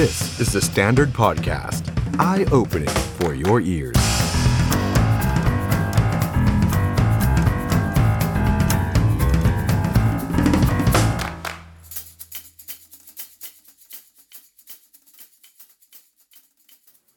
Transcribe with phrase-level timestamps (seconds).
[0.00, 1.82] This is the Standard Podcast.
[2.30, 4.00] Eye-opening for your ears.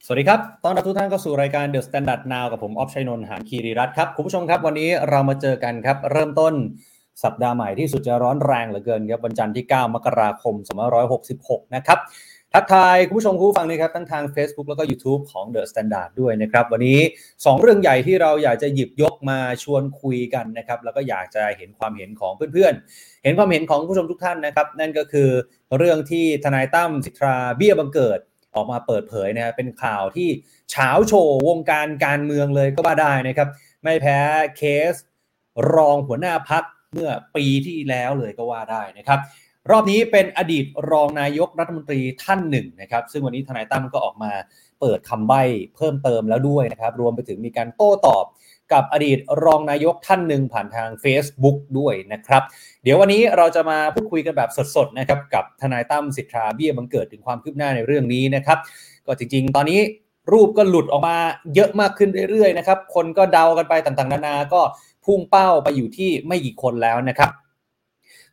[0.05, 6.53] สวัสดีครับ ตอนรับทุกท่านเข้าสู่รายการ The Standard Now กับผม ออฟชัยนนท์ หานคีรีรัตน์ครับ คุณผู้ชมครับ วันนี้เรามาเจอกันครับ เริ่มต้น
[7.23, 10.55] สัปดาห์ใหม่ที่สุดจะร้อนแรงเหลือเกินครับ วันจันทร์ที่ 9 มกราคม
[11.15, 11.99] 2566 นะครับ
[12.55, 16.99] ทักทายคุณผู้ชมคุณผู้ฟังนะครับทั้งทาง Facebook แล้วก็ YouTube ของ The Standard ด้วยนะครับ วันนี้
[17.31, 25.29] 2 เรื่องใหญ่ที่เราอยากจะหยิบยกมาชวนคุยกันนะครับ แล้วก็อยากจะเห็นความเห็นของเพื่อนๆ เห็นความเห็นของผู้ชมทุกท่านนะครับ นั่นก็คือ
[25.77, 28.19] เรื่องที่ทนายตั้มสิทธาเบี้ยบังเกิด
[28.55, 30.29] ออกมาเปิดเผยนะเป็นข่าวที่
[30.71, 33.47] เฉาโชว์วงการการเมืองเลยก็ว่าได้นะครับ
[33.83, 34.19] ไม่แพ้
[34.57, 34.61] เค
[34.91, 34.93] ส
[35.73, 39.19] รองหัวหน้าพักเมื่อปีที่แล้วเลยก็ว่าได้นะครับ
[39.71, 44.31] รอบนี้เป็นอดีตรองนายกรัฐมนตรีท่านหนึ่งนะครับ ซึ่งวันนี้ทนายตั้มก็ออกมา
[44.79, 45.41] เปิดคำใบ้
[45.75, 48.25] เพิ่มเติมแล้วด้วยนะครับ รวมไปถึงมีการโต้ตอบ
[48.73, 52.43] กับอดีตรองนายกท่านหนึ่งผ่านทาง Facebook ด้วยนะครับ
[52.83, 58.57] เดี๋ยววันนี้เราจะมาพูดคุยกันแบบสดๆนะครับกับทนายตั้มสิทธาเบี้ยบังเกิดถึงความคืบหน้าในเรื่องนี้นะครับ
[59.05, 59.79] ก็จริงๆ ตอนนี้
[60.31, 61.17] รูปก็หลุดออกมา
[61.55, 64.61] เยอะมากขึ้นเรื่อยๆนะครับ คนก็เดากันไปต่างๆ นานา ก็
[65.05, 67.31] พุ่งเป้าไปอยู่ที่ไม่กี่คนแล้วนะครับ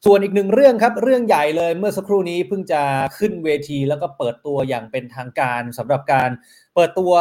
[0.06, 2.82] ส่วนอีกหนึ่งเรื่องครับ เรื่องใหญ่เลยเมื่อสักครู่นี้เพิ่งจะ
[3.18, 6.30] ขึ้นเวทีแล้วก็เปิดตัวอย่างเป็นทางการสำหรับการ
[6.74, 7.12] เปิดตัว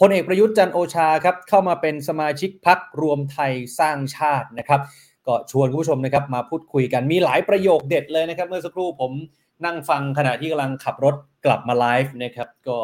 [0.00, 4.80] พลเอกประยุทธ์จันโอชาครับเข้ามาเป็นสมาชิกพักรวมไทยสร้างชาตินะครับ
[5.26, 9.12] ก็ชวนคุณผู้ชมนะครับมาพูดคุยกันมีหลายประโยคเด็ดเลยนะครับ เมื่อสักครู่ผม
[9.64, 12.78] นั่งฟังขณะที่กำลังขับรถกลับมาไลฟ์นะครับ ก็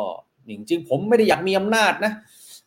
[0.49, 2.13] จริงๆผมไม่ได้อยากมีอำนาจนะ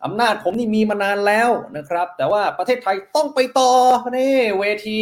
[0.05, 3.71] อำนาจผมนี่มีมานานแล้วนะครับ แต่ว่าประเทศไทยต้องไปต่อ
[4.17, 4.99] นี่เวที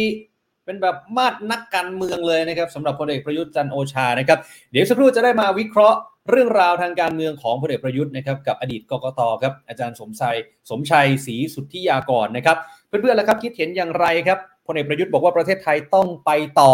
[0.64, 4.38] เป็นแบบมาดนักการเมืองเลยนะครับสำหรับพลเอกประยุทธ์จันโอชานะครับ
[4.70, 5.98] เดี๋ยวสักครู่จะได้มาวิเคราะห์
[6.30, 10.36] เรื่องราวทางการเมืองของพลเอกประยุทธ์นะครับกับอดีตกกตครับอาจารย์สมชัย
[10.70, 12.56] สมชัยศรีสุทธิยากรนะครับ
[12.86, 16.72] เพื่อนๆแล้วครับคิดเห็นอย่างไรครับพลเอกประยุทธ์บอกว่าประเทศไทยต้องไปต่อ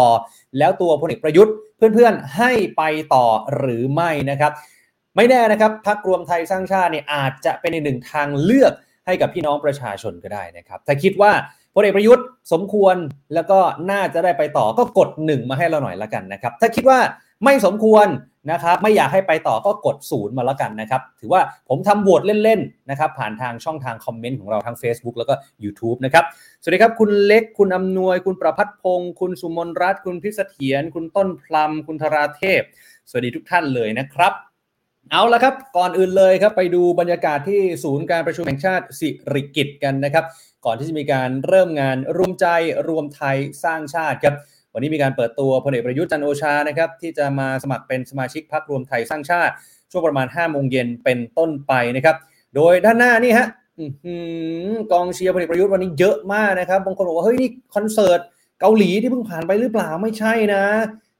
[0.57, 2.83] แล้วตัวพลเอกประยุทธ์เพื่อนๆให้ไป
[3.13, 4.51] ต่อหรือไม่นะครับ
[5.15, 8.73] ไม่แน่นะครับพักรวมไทยสร้างชาติเนี่ยอาจจะเป็นอีกหนึ่งทางเลือก
[9.05, 11.31] ให้กับพี่น้องประชาชนก็ได้นะครับถ้าคิดว่า
[11.79, 12.95] พลเอกประยุทธ์สมควร
[13.33, 13.59] แล้วก็
[13.91, 16.99] น่าจะได้ไปต่อก็กดหนึ่งมาให้เราหน่อยละกันนะครับ ถ้าคิดว่า
[17.43, 18.07] ไม่สมควร
[18.51, 25.33] นะครับไม่อยากให้ไปต่อก็กดศูนย์มาแล้วกันนะครับ ถือว่าผมทำโหวตเล่นๆนะครับผ่านทางช่องทางคอมเมนต์ของเราทั้ง Facebook แล้วก็
[25.63, 26.25] YouTube นะครับ
[26.61, 32.61] สวัสดีครับ คุณเล็กคุณอำนวย คุณประพัฒพงศ์คุณสุมนรัตน์คุณพิสเถียรคุณต้นพลัมคุณธราเทพ
[33.09, 34.33] สวัสดีทุกท่านเลยนะครับ
[35.11, 40.25] เอาละครับ ก่อนอื่นเลยครับไปดูบรรยากาศที่ศูนย์การประชุมแห่งชาติสิริกิตกันนะครับ
[40.69, 42.47] ก่อนที่จะมีการเริ่มงานรวมใจ
[42.89, 44.35] รวมไทยสร้างชาติครับ
[44.73, 49.53] วันนี้มีการเปิดตัวพลเอกประยุทธ์จันโอชานะครับที่จะมาสมัครเป็นสมาชิกพรรครวมไทยสร้างชาติ
[49.91, 52.15] ช่วงประมาณ5โมงเย็นเป็นต้นไปนะครับ
[52.55, 53.47] โดยด้านหน้านี่ฮะ
[54.91, 58.19] กองเชียร์พลเอกประยุทธ์วันนี้เยอะมากนะครับบางคนบอกว่าเฮ้ยนี่คอนเสิร์ต
[58.61, 60.63] เกาหลีที่เพิ่งผ่านไปหรือเปล่าไม่ใช่นะ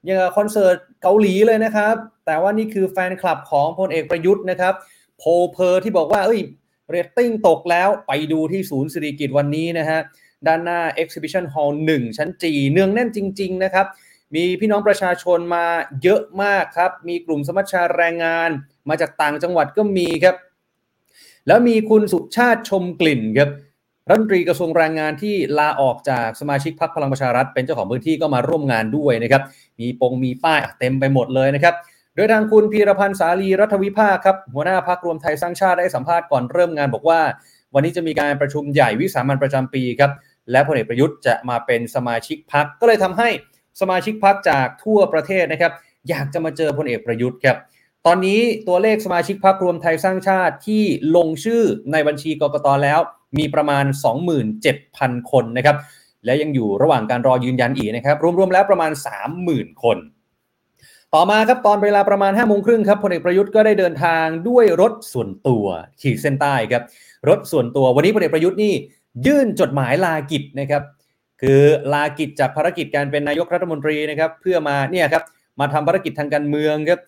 [0.04, 1.94] อย่างคอนเสิร์ตเกาหลีเลยนะครับ
[2.26, 4.74] แต่ว่านี่คือแฟนคลับของพลเอกประยุทธ์นะครับ
[5.18, 6.40] โพลเพอร์ที่บอกว่าเอ้ย
[6.90, 10.00] เรตติ้งตกแล้วไปดูที่ศูนย์สิริกิติ์วันนี้นะฮะ
[10.46, 13.86] ด้านหน้า Exhibition Hall 1 ชั้น G เนืองแน่นจริง ๆ นะครับ
[14.34, 15.66] มีพี่น้องประชาชนมา
[16.02, 18.50] เยอะมากครับ มีกลุ่มสมัชชาแรงงาน
[18.88, 20.36] มาจากต่างจังหวัดก็มีครับ
[21.46, 23.50] แล้วมีคุณสุชาติชมกลิ่นครับ
[24.08, 29.42] รัฐมนตรีกระทรวงแรงงานที่ลาออกจากสมาชิกพรรคพลังประชารัฐเป็นเจ้าของพื้นที่ก็มาร่วมงานด้วยนะครับ
[29.80, 31.74] มีปงมีป้ายเต็มไปหมดเลยนะครับ
[32.18, 37.20] ดยทางคุณพีรพันธ์สาลีรัฐวิภาคครับหัวหน้าพักรวมไทยสร้างชาติได้สัมภาษณ์ก่อนเริ่มงานบอกว่า
[37.74, 40.12] วันนี้จะมีการประชุมใหญ่วิสามันประจำปีครับ
[40.50, 43.28] และพลเอกประยุทธ์จะมาเป็นสมาชิกพักก็เลยทำให้
[43.80, 45.72] สมาชิกพักจากทั่วประเทศนะครับ
[46.08, 47.56] อยากจะมาเจอพลเอกประยุทธ์ครับ
[48.06, 50.82] ตอนนี้ตัวเลขสมาชิกพักรวมไทยสร้างชาติที่
[51.16, 51.62] ลงชื่อ
[51.92, 53.00] ในบัญชีกกตแล้ว
[53.38, 53.84] มีประมาณ
[54.58, 55.76] 27,000 คนนะครับ
[56.24, 58.92] และยังอยู่ระหว่างการรอยืนยันอีกนะครับรวมๆแล้วประมาณ
[59.36, 59.96] 30,000 คน
[61.14, 65.64] ต่อมาครับตอนเวลาประมาณ5้าโมงครึ่งครับพลเอกประยุทธ์ก็ได้เดินทางด้วยรถส่วนตัว
[66.00, 66.82] ขีดเส้นใต้ครับ
[67.28, 68.72] รถส่วนตัววันนี้พลเอกประยุทธ์นี่
[69.26, 70.82] ยื่นจดหมายลากิจนะครับ
[71.42, 71.60] คือ
[71.92, 75.24] ลากิจจากภารกิจการเป็นนายกรัฐมนตรีนะครับเพื่อมาเนี่ยครับ
[75.60, 77.00] มาทำภารกิจทางการเมืองครับ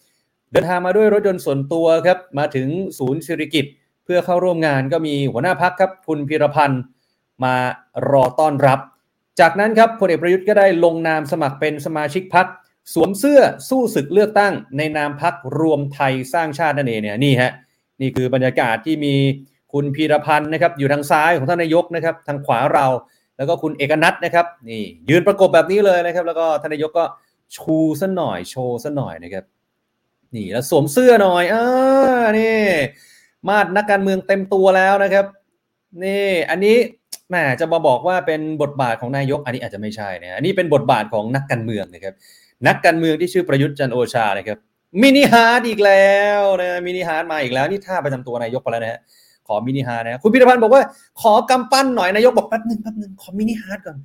[0.53, 2.69] เดินทางมาด้วยรถยนต์ส่วนตัวครับมาถึง
[2.99, 3.67] ศูนย์สิริกิต
[4.05, 6.83] เพื่อเข้าร่วมงานก็มีหัวหน้าพักครับคุณพิรพันธ์
[7.45, 7.55] มา
[8.11, 8.81] รอต้อนรับ
[9.41, 12.47] จากนั้นครับพลเอกประยุทธ์ก็ได้ลงนามสมัครเป็นสมาชิกพัก
[12.95, 17.53] สวมเสื้อสู้ศึกเลือกตั้ง ในนามพักรวมไทยสร้างชาตินั่นเองเนี่ยนี่ฮะ
[18.01, 19.15] นี่คือบรรยากาศที่มี
[19.73, 22.87] คุณพีรพันธ์นะครับอยู่ทางซ้ายของท่านนายกนะครับ ทางขวาเรา
[23.37, 27.05] แล้วก็คุณเอกนัทนะครับนี่ยืนประกบแบบนี้เลยนะครับ แล้วก็ท่านนายกก็
[27.57, 29.45] ชูซะหน่อยโชว์ซะหน่อยนะครับ
[30.35, 31.65] นี่แล้วสวมเสื้อหน่อยอ่า
[32.39, 32.59] นี่
[33.49, 35.27] มาดนักการเมืองเต็มตัวแล้วนะครับ
[36.05, 36.77] นี่ อันนี้
[37.29, 42.15] แหมจะมาบอกว่าเป็นบทบาทของนายก อันนี้อาจจะไม่ใช่นะอันนี้เป็นบทบาทของนักการเมืองนะครับ
[42.67, 44.59] นักการเมืองที่ชื่อประยุทธ์จันทร์โอชานะครับ
[45.03, 49.01] mini heart อีกแล้วนะ mini heart มาอีกแล้วนี่ท่าประจำตัวนายกไปแล้วนะฮะ
[49.49, 50.83] ขอ mini heart นะคุณพีระพันธุ์บอกว่า
[51.23, 53.97] ขอกำปั้นหน่อยนายกบอกแป๊บนึงแป๊บนึงขอ mini heart ก่อน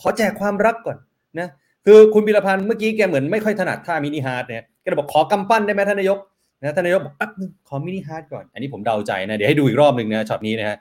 [0.00, 0.96] ขอแจกความรักก่อน
[1.38, 1.48] นะ
[1.86, 6.18] คือคุณพีระพันธุ์เมื่อกี้แกเหมือนไม่ค่อยถนัดท่า mini heart เนี่ยแกเลยบอกขอกำปั้นได้ไหมท่านนายก
[6.60, 10.76] นะท่านนายกบอกแป๊บนึงขอ mini heart ก่อน อันนี้ผมเดาใจนะเดี๋ยวให้ดูอีกรอบหนึ่งนะช็อตนี้นะฮะ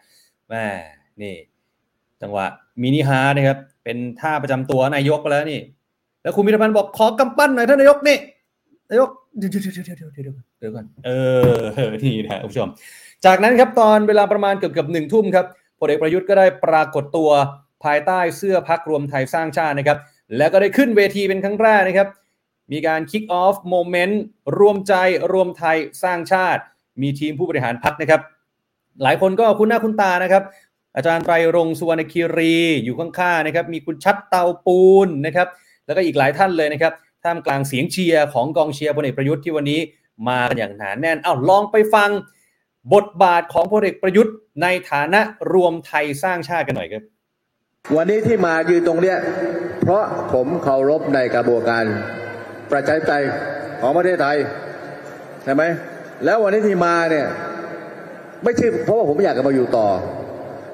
[0.49, 0.63] แหม
[1.21, 1.35] นี่
[2.21, 2.45] จังหวะ
[2.81, 5.59] mini heart นะครับเป็นท่าประจำตัวนายกไปแล้วนี่
[6.23, 8.17] แล้วคุณพีระพันธุ์บอกขอกำปั้นหน่อยท่านนายกนี่
[8.89, 11.09] นายกเดี๋ยวเดี๋ยวเดี๋ยวเดี๋ยวเดี๋ยวเดี๋ยวก่อนเอ
[11.85, 12.69] อนี่นะคุณผู้ชม
[13.25, 15.45] จากนั้นครับตอนเวลาประมาณเกือบเกือบหนึ่งทุ่มครับ
[15.79, 17.29] พลเอกประยุทธ์ก็ได้ปรากฏตัว
[17.83, 19.97] ภายใต้เสื้อพักรวมไทยสร้างชาตินะครับ
[20.37, 22.07] แล้วก็ได้ขึ้นเวทีเป็นครั้งแรกนะครับ
[22.71, 24.15] มีการ kick off moment
[24.59, 24.93] รวมใจ
[25.33, 26.61] รวมไทยสร้างชาติ
[27.01, 28.21] มีทีมผู้บริหารพักนะครับ
[29.03, 30.43] หลายคนก็คุ้นหน้าคุ้นตานะครับ
[30.95, 35.47] อาจารย์ไตรรงสุวรรณคีรีอยู่ข้างๆนะครับ มีคุณชัดเตาปูนนะครับ
[35.91, 36.93] แล้วก็อีกหลายท่านเลยนะครับ
[37.23, 39.79] ท่ามกลางเสียงเชียร์ของกองเชียร์พลเอกประยุทธ์ที่วันนี้
[40.29, 42.09] มากันอย่างหนาแน่นเอ้าลองไปฟัง
[42.93, 45.21] บทบาทของพลเอกประยุทธ์ในฐานะ
[45.53, 47.03] รวมไทยสร้างชาติกันหน่อยครับ
[47.95, 49.17] วันนี้ที่มายืนตรงเนี้ย
[49.81, 50.03] เพราะ
[50.33, 51.85] ผมเคารพในกระบวนการ
[52.71, 53.23] ประชาธิปไตย
[53.81, 54.37] ของประเทศไทย
[55.43, 55.63] ใช่ไหม
[56.25, 57.27] แล้ววันนี้ที่มาเนี่ย
[58.43, 59.87] ไม่ใช่เพราะว่าผมอยากจะมาอยู่ต่อ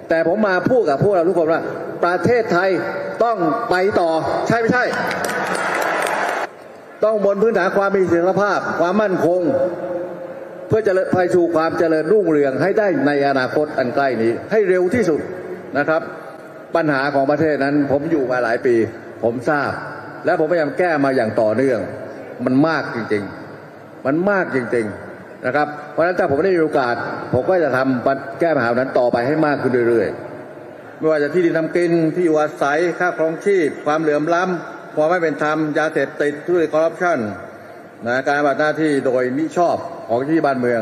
[0.10, 1.62] แต่ผมมาพูดกับพวกเราทุกคนว่า
[2.06, 2.70] ประเทศไทย
[3.24, 3.38] ต้อง
[3.70, 4.10] ไปต่อ
[4.48, 4.86] ใช่ไม่ใช่
[7.04, 9.42] ต้องบนพื้นฐานความมีเสถียรภาพ ความมั่นคง
[10.68, 15.20] เพื่อจะไปสู่ความเจริญรุ่งเรืองให้ได้ในอนาคตอันใกล้นี้ ให้เร็วที่สุด
[15.78, 16.02] นะครับ
[16.76, 18.76] ปัญหาของประเทศนั้นผมอยู่มาหลายปี
[19.24, 19.72] ผมทราบ
[20.26, 21.80] และผมพยายามแก้มาอย่างต่อเนื่อง
[22.46, 26.96] มันมากจริงๆ มันมากจริงๆนะครับ เพราะฉะนั้นถ้าผมได้มีโอกาส
[27.34, 30.27] ผมก็จะทำแก้ปัญหานั้นต่อไปให้มากขึ้นเรื่อยๆ
[30.98, 37.20] ไม่ว่าจะที่ดินทำกินที่อยู่อาศัยค่าครองชีพ ความเหลื่อมล้ำความไม่เป็นธรรมยาเสพติดทุจริตคอร์รัปชัน
[38.08, 39.78] นะการปฏิบัติหน้าที่โดยมิชอบ
[40.10, 40.82] ของที่บ้านเมือง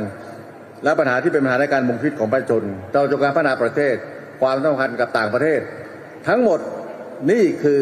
[0.84, 2.64] และปัญหาที่เป็นปัญหาในการมุงคิดของประชาชน
[2.94, 3.96] เราจะการพัฒนาประเทศ
[4.42, 5.60] ความสัมพันธ์กับต่างประเทศ
[6.28, 6.60] ทั้งหมด
[7.32, 7.80] นี่คือ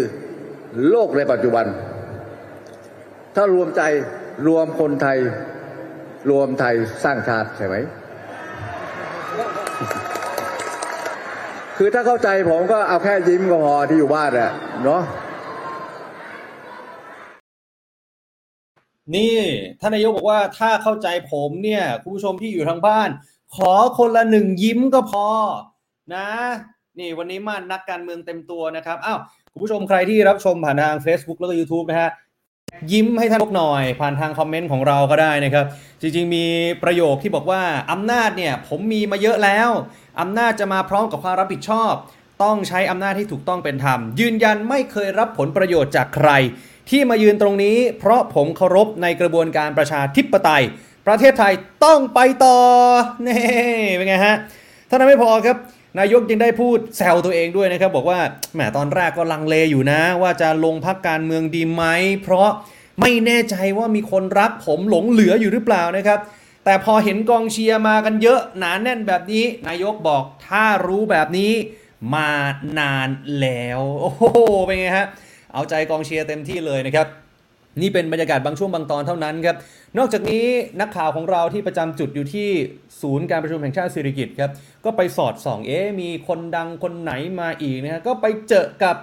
[0.90, 1.66] โลกในปัจจุบัน
[3.36, 3.82] ถ้ารวมใจ
[4.48, 5.20] รวมคนไทย
[6.32, 7.76] รวมไทยสร้างชาติใช่ไหม
[11.78, 14.52] คือถ้าเข้าใจผมก็เอาแค่ยิ้มก็พอที่อยู่บ้านอะ
[14.84, 15.02] เนาะ
[19.16, 19.36] นี่
[19.80, 23.10] ท่านนายกบอกว่าถ้าเข้าใจผมเนี่ยคุณผู้ชมที่อยู่ทางบ้าน
[23.56, 25.28] ขอคนละหนึ่งยิ้มก็พอ
[26.16, 26.28] นะ
[27.00, 29.20] นี่วันนี้มานักการเมืองเต็มตัวนะครับอ้าว
[29.52, 32.12] คุณผู้ชมใครที่รับชมผ่านทาง Facebook แล้วก็ YouTube นะฮะ
[32.92, 35.66] ยิ้มให้ท่านนกหน่อย ผ่านทางคอมเมนต์ของเราก็ได้นะครับ
[36.02, 36.46] จริงๆ มี
[36.84, 37.62] ประโยคที่บอกว่า
[37.92, 39.70] อำนาจเนี่ยผมมีมาเยอะแล้ว
[40.22, 41.94] อำนาจจะมาพร้อมกับความรับผิดชอบ
[42.44, 46.30] ต้องใช้อำนาจที่ถูกต้องเป็นธรรม ยืนยันไม่เคยรับผลประโยชน์จากใคร
[46.90, 50.64] ที่มายืนตรงนี้ เพราะผมเคารพในกระบวนการประชาธิปไตย
[51.08, 51.54] ประเทศไทย
[51.86, 52.58] ต้องไปต่อ
[53.28, 53.38] นี่
[53.96, 54.36] เป็นไงฮะ
[54.90, 55.58] ท่านไม่พอครับ
[56.00, 58.20] นายกยังได้พูดแซวตัวเองด้วยนะครับ บอกว่า
[58.54, 61.84] แหมตอนแรกก็ลังเลอยู่นะ ว่าจะลงพักการเมืองดีไหม
[62.24, 62.50] เพราะ
[63.02, 66.20] ไม่แน่ใจว่ามีคนรักผมหลงเหลืออยู่หรือเปล่านะครับ
[66.66, 71.52] แต่พอเห็นกองเชียร์มากันเยอะหนาแน่นแบบนี้ นายกบอกถ้ารู้แบบนี้
[72.14, 72.30] มา
[72.80, 73.10] นาน
[73.42, 74.24] แล้ว โอ้โห
[74.66, 75.08] เป็นไงฮะ
[75.54, 77.08] เอาใจกองเชียร์เต็มที่เลยนะครับ
[77.82, 79.58] นี่เป็นบรรยากาศบางช่วงบางตอนเท่านั้นครับ
[79.98, 80.46] นอกจากนี้
[80.82, 82.50] นักข่าวของเราที่ประจำจุดอยู่ที่
[83.02, 84.52] ศูนย์การประชุมแห่งชาติสิริกิติ์ครับ
[84.86, 88.96] ก็ไปสอดส่องเอ๊มีคนดังคนไหนมาอีกนะฮะก็ไปเจอกับ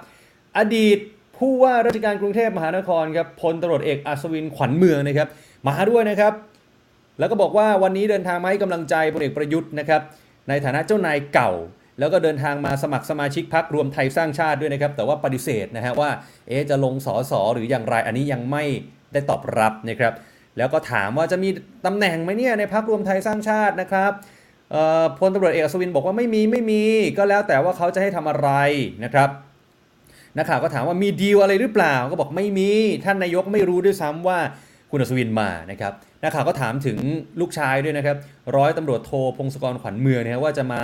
[0.59, 0.99] อดีต
[1.39, 5.29] ผู้ว่าราชการกรุงเทพมหานครครับพลตรวจเอกอัศวินขวัญเมืองนะครับ
[5.69, 6.33] มาด้วยนะครับ
[7.19, 10.03] แล้วก็บอกว่าวันนี้เดินทางมาให้กำลังใจพลเอกประยุทธ์นะครับ
[10.49, 11.51] ในฐานะเจ้านายเก่า
[12.01, 16.11] แล้วก็เดินทางมาสมัครสมาชิกพักรวมไทยสร้างชาติด้วยนะครับ แต่ว่าปฏิเสธนะฮะว่า
[16.49, 18.65] เอ๊จะลงสอสอหรืออย่างไรอันนี้ยังไม่
[19.13, 20.15] ได้ตอบรับนะครับ
[20.59, 21.49] แล้วก็ถามว่าจะมี
[21.87, 24.13] ตำแหน่งไหมเนี่ยในพักรวมไทยสร้างชาตินะครับ
[25.19, 26.83] พลตำรวจเอกอศวินบอกว่าไม่มีไม่มี
[27.19, 28.49] ก็แล้วแต่ว่าเขาจะให้ทำอะไร
[29.05, 29.29] นะครับ
[30.37, 32.71] นักข่าวก็ถามว่ามีดีลอะไรหรือเปล่าก็บอกไม่มี
[33.05, 34.39] ท่านนายกไม่รู้ด้วยซ้ำว่า
[34.91, 35.93] คุณอัศวินมานะครับ
[36.23, 36.99] นักข่าวก็ถามถึง
[37.41, 38.17] ลูกชายด้วยนะครับ
[38.57, 40.81] ร้อยตำรวจโทพงศกรขวัญเมืองนะฮะว่าจะมา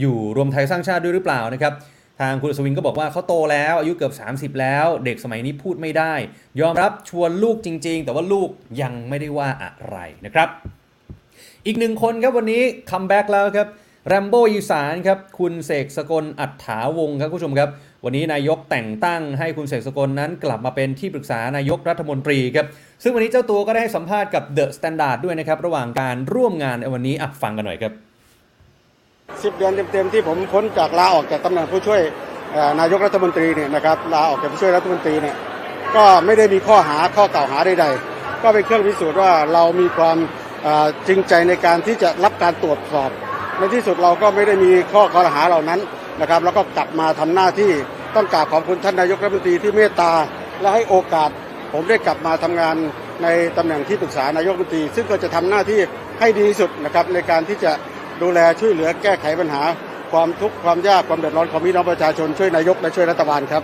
[0.00, 1.72] อยู่รวมไทยสร้างชาติด้วยหรือเปล่านะครับ
[2.20, 6.14] ทางคุณอัศวินก็บอกว่าเขาโตแล้วอายุเกือบ 30 แล้ว เด็กสมัยนี้พูดไม่ได้
[6.60, 8.48] ยอมรับชวนลูกจริง ๆ แต่ว่าลูก
[8.82, 10.48] ยังไม่ได้ว่าอะไรนะครับ
[11.66, 13.68] อีกหนึ่งคนครับวันนี้ comeback แล้วครับ
[14.08, 17.68] แรมโบ้อีสานครับคุณเสกสกลอัตถาวงศ์ครับผู้ชมครับ
[18.04, 22.66] วันนี้นายกแต่งตั้งให้คุณเสกสกลนั้นกลับมาเป็นที่ปรึกษานายกรัฐมนตรีครับ
[23.02, 28.07] ซึ่งวันนี้เจ้าตัวก็ได้ให้สัมภาษณ์กับ THE STANDARD ด้วยนะครับระหว่างการร่วมงานในวันนี้อะฟังกันหน่อยครับ
[29.42, 32.00] สิบเดือนเต็มๆที่ผมพ้นจากลาออกจากตำแหน่งผู้ช่วย
[32.80, 35.36] นายกรัฐมนตรีเนี่ยนะครับลาออกจากผู้ช่วยรัฐมนตรีเนี่ย
[35.96, 40.16] ก็ไม่ได้มีข้อหาข้อกล่าวหาใดๆก็เป็นเครื่องพิสูจน์ว่าเรามีความ
[41.08, 43.10] จริงใจในการที่จะรับการตรวจสอบ
[43.58, 45.80] ในที่สุดเราก็ไม่ได้มีข้อกล่าวหาเหล่านั้น
[46.20, 47.70] นะครับ แล้วก็กลับมาทำหน้าที่
[48.16, 50.12] ต้องกราบขอบคุณท่านนายกรัฐมนตรีที่เมตตา
[50.60, 51.30] และให้โอกาส
[51.72, 52.76] ผมได้กลับมาทำงาน
[53.22, 55.80] ในตำแหน่งที่ปรึกษานายกรัฐมนตรี ซึ่งก็จะทำหน้าที่
[56.20, 57.72] ให้ดีที่สุดนะครับในการที่จะ
[58.22, 59.62] ดูแลช่วยเหลือแก้ไขปัญหา
[60.12, 63.62] ความทุกข์ความยากความเดือดร้อนของพี่น้องประชาชนช่วยนายกและช่วยรัฐบาลครับ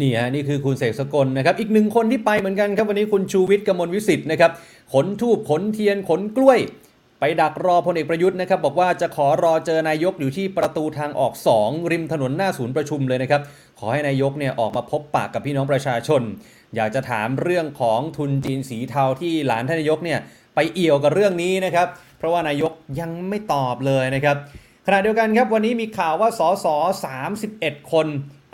[0.00, 4.50] นี่ฮะนี่คือคุณเสกสกลนะครับอีกหนึ่งคนที่ไปเหมือนกันครับวันนี้คุณชูวิทย์กมลวิสิทธ์นะครับ
[4.92, 6.58] ขนทูบขนเทียนขนกล้วย
[7.20, 13.40] ไปดักรอพลเอกประยุทธ์นะครับบอกว่าจะขอรอเจอนายกอยู่ที่ประตูทางออก 2 ริมถนนหน้าศูนย์ประชุมเลยนะครับ
[13.78, 16.22] ขอให้นายกเนี่ยออกมาพบปากกับพี่น้องประชาชน
[16.76, 20.18] อยากจะถามเรื่องของทุนจีนสีเทาที่หลานท่านนายกเนี่ย
[20.54, 21.86] ไปเอี่ยวกับเรื่องนี้นะครับ
[22.26, 24.36] ราะว่านายกยังไม่ตอบเลยนะครับ
[24.86, 26.66] ขณะเดียวกันครับวันนี้มีข่าวว่าสส
[27.28, 28.06] 31 คน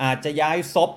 [0.02, 0.90] อาจจะย้ายซบ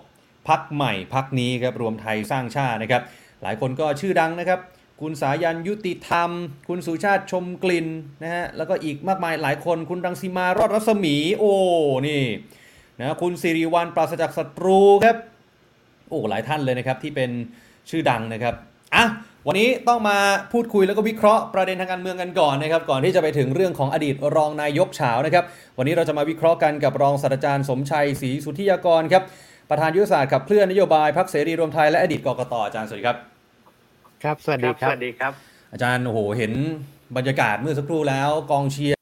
[0.47, 3.01] พักใหม่พักนี้ครับรวมไทยสร้างชาตินะครับ
[3.43, 4.59] หลายคนก็ชื่อดังนะครับ
[5.01, 6.29] คุณสายันยุติธรรม
[6.67, 7.87] คุณสุชาติชมกลิ่น
[8.23, 11.53] นะฮะแล้วก็อีกมากมายหลายคนคุณรังสีมารอดรัศมีโอ้
[12.07, 12.21] นี่
[12.99, 15.17] นะคุณสิริวัลปราศจากศัตรูครับ
[16.09, 17.31] โอ้หลายท่านเลยนะครับที่เป็น
[17.89, 18.55] ชื่อดังนะครับ
[18.95, 19.05] อะ
[19.47, 20.17] วันนี้ต้องมา
[20.53, 25.43] พูดคุยแล้วก็วิเคราะห์ประเด็นทางการเมืองกันก่อนนะครับ ก่อนที่จะไปถึงเรื่องของอดีตรองนายกเฉานะครับ
[25.77, 29.23] วันนี้เราจะมาวิเคราะห์กันกับรองศาสตราจารย์สมชัยศรีสุทธิยากรครับ
[29.69, 33.17] ประธานยุทธศาสตร์ขับเคลื่อนนโยบายพรรคเสรีรวมไทยและอดีตกกตอาจารย์สวัสดีครับ
[34.23, 35.33] ครับ สวัสดีครับ สวัสดีครับ
[35.73, 36.53] อาจารย์โอ้โหเห็น
[37.17, 38.99] บรรยากาศเมื่อสักครู่แล้วกองเชียร์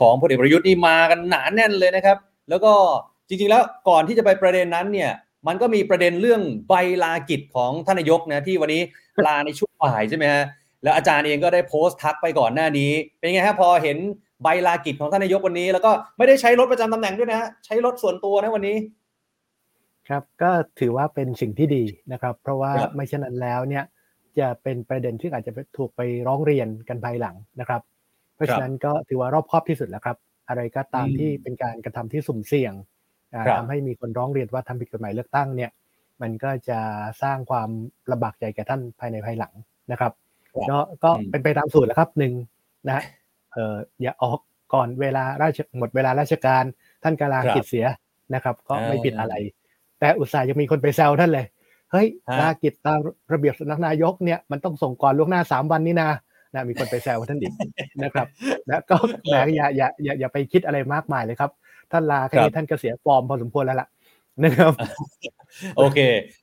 [0.00, 2.16] ของพลเอกประยุทธ์นี่มากันหนาแน่นเลยนะครับ
[2.50, 2.72] แล้วก็
[3.28, 5.10] จริงๆแล้วก่อนที่จะไปประเด็นนั้นเนี่ย
[5.46, 8.82] มันก็มีประเด็นเรื่องใบลากิจของท่านนายกนะที่วันนี้
[9.26, 10.44] ลาในช่วงบ่ายใช่ไหมฮะ
[10.82, 13.98] แล้วอาจารย์เองก็ได้โพสต์ทักไปก่อนหน้านี้ เป็นไงฮะพอเห็น
[14.42, 18.76] ใบลากิจของท่านนายกวันนี้ แล้วก็ไม่ได้ใช้รถประจำตำแหน่งด้วยนะฮะใช้รถส่วนตัวนะวันนี้
[20.08, 23.84] ครับก็ถือว่าเป็นสิ่งที่ดีนะครับ เพราะว่าครับไม่เช่นนั้นแล้วเนี่ย
[24.38, 27.82] จะเป็นประเด็นที่อาจจะถูกไปร้องเรียนกันภายหลังนะครับ
[28.34, 30.16] เพราะฉะนั้นก็ถือว่ารอบคอบที่สุดแล้วครับ
[30.48, 33.00] อะไรก็ตามอืมที่เป็นการกระทำที่สุ่มเสี่ยงอ่าครับ
[33.58, 35.70] ทำให้มีคนร้องเรียนว่าทำผิดกฎหมายเลือกตั้งเนี่ย
[36.22, 36.78] มันก็จะ
[37.22, 37.68] สร้างความ
[38.12, 39.52] ลำบากใจแก่ท่านภายในภายหลัง
[39.90, 40.12] นะครับ
[40.54, 42.32] ครับก็ก็อืมเป็นไปตามสูตรแหล้วครับหนึ่ง
[42.86, 43.04] นะฮะ
[43.52, 44.38] เอออย่าออก
[44.74, 46.64] ก่อนเวลาราชหมดเวลาราชการ
[47.02, 47.86] ท่านกาลาครับกิจเสีย
[48.34, 49.34] นะครับ ก็ไม่อ่าผิดอะไร
[50.00, 51.46] แต่อุตส่าห์ยังมีคนไปแซวท่านเลย
[51.92, 52.98] เฮ้ยฮะลากิจตาม
[53.32, 56.10] ระเบียบสำนักนายกเนี่ยมันต้องส่งก่อนล่วงหน้าสามวันนี่นะ
[56.54, 57.52] นะมีคนไปแซวท่านอีก
[58.04, 58.26] นะครับ
[58.68, 61.50] แล้วก็แหมอย่าอย่าอย่าอย่าไปคิดอะไรมากมายเลยครับ
[61.92, 63.88] ท่านลาแค่ครันี้บท่านก็เสียฟอร์มพอสมควรแล้วล่ะ
[64.44, 64.72] นะครับ
[65.76, 65.98] โอเค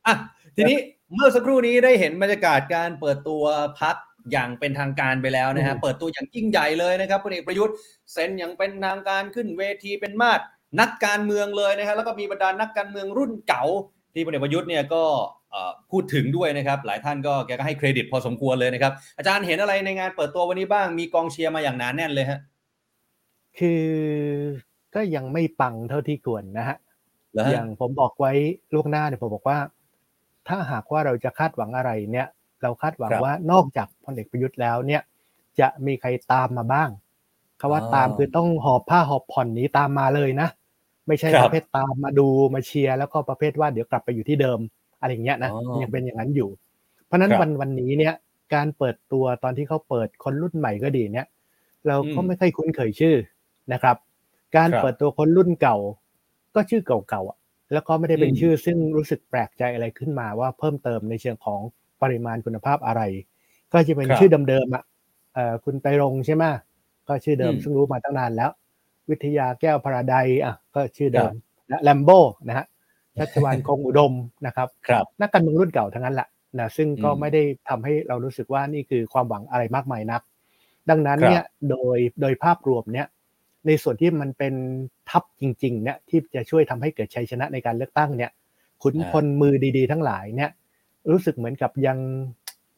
[0.08, 0.16] อะ
[0.56, 0.78] ทีนี้
[1.14, 3.44] เมื่อสักครู่นี้ได้เห็นบรรยากาศการเปิดตัว
[3.82, 3.96] พัก
[4.32, 7.76] อย่างเป็นทางการไปแล้วนะฮะอืมเปิดตัวอย่างยิ่งใหญ่เลยนะครับพลเอกประยุทธ์
[8.14, 10.40] เซ็นอย่างเป็นทางการขึ้นเวทีเป็นมาด
[10.80, 13.64] นักการเมืองเลยนะฮะแล้วก็มีบรรดานักการเมืองรุ่นเก่า
[14.14, 15.04] ที่พลเอกประยุทธ์เนี่ยก็
[15.52, 22.40] เอ่อพูดถึงด้วยนะครับ หลายท่านก็แกก็ให้เครดิตพอสมควรเลยนะครับ อาจารย์เห็นอะไรในงานเปิดตัววันนี้บ้างมีกองเชียร์มาอย่างหนาแน่นเลยฮะ
[23.60, 23.86] คือ
[24.96, 26.78] ก็ยังไม่ปังเท่าที่ควรนะฮะ
[27.34, 28.32] เหรออฮะย่างผมบอกไว้
[28.74, 29.60] ล่วงหน้าเนี่ยผมบอกว่า
[30.48, 32.28] ถ้าหากว่าเราจะคาดหวังอะไรเนี่ย
[32.62, 35.02] เราคาดหวังครับว่านอกจากพลเอกประยุทธ์แล้วเนี่ย
[35.60, 36.90] จะมีใครตามมาบ้าง
[37.60, 40.48] คำว่าอ๋อตามคือต้องหอบผ้าหอบผ่อนหนี้ตามมาเลยนะ
[41.08, 44.60] ไม่ใช่ครับประเภทตามมาดูมาเชียร์แล้วก็ประเภทว่าเดี๋ยวกลับไปอยู่ที่เดิม
[45.00, 46.50] อะไรอย่างเงี้ยนะอ๋อยังเป็นอย่างนั้นอยู่
[47.06, 48.14] เพราะฉะนั้นครับวันวันนี้เนี่ย
[48.54, 51.28] การเปิดตัวตอนที่เขาเปิดคนรุ่นใหม่ก็ดีเนี่ย
[51.88, 53.16] เราก็อืมไม่ค่อยคุ้นเคยชื่อ
[53.74, 53.96] นะครับ
[54.56, 55.78] การครับเปิดตัวคนรุ่นเก่า
[56.56, 57.38] ก็ชื่อเก่าๆอะ
[57.74, 61.62] แล้วก็ไม่ได้เป็นอืมชื่อซึ่งรู้สึกแปลกใจอะไรขึ้นมาว่าเพิ่มเติมในเชิงของ
[62.02, 63.02] ปริมาณคุณภาพอะไร
[63.72, 64.84] ก็จะเป็นครับชื่อเดิมๆอะ
[65.34, 66.44] เอ่อคุณไตรรงค์ใช่ไหม
[67.08, 68.52] ก็ชื่อเดิมอืมซึ่งรู้มาตั้งนานแล้ว
[69.10, 72.10] วิทยาแก้วพราไดอะก็ชื่อเดิครัมบและแลมโบ
[72.48, 72.66] นะฮะ
[73.18, 74.14] ชัชวานคงอุดม
[74.46, 76.28] นะครับครับนักการเมืองรุ่นเก่าทั้งนั้นแหละ
[76.60, 80.22] นะซึ่งก็อืมไม่ได้ทำให้เรารู้สึกว่านี่คือความหวังอะไรมากมายนัก
[80.90, 83.08] ดังนั้นครับเนี่ยโดยโดยภาพรวมเนี่ย
[83.70, 84.54] ในส่วนที่มันเป็น
[85.10, 88.32] ทัพจริงๆเนี่ยที่จะช่วยทำให้เกิดชัยชนะในการเลือกตั้งเนี่ย
[88.84, 90.52] ขุนพลมือดีๆ ทั้งหลายเนี่ย
[91.12, 91.98] รู้สึกเหมือนกับยัง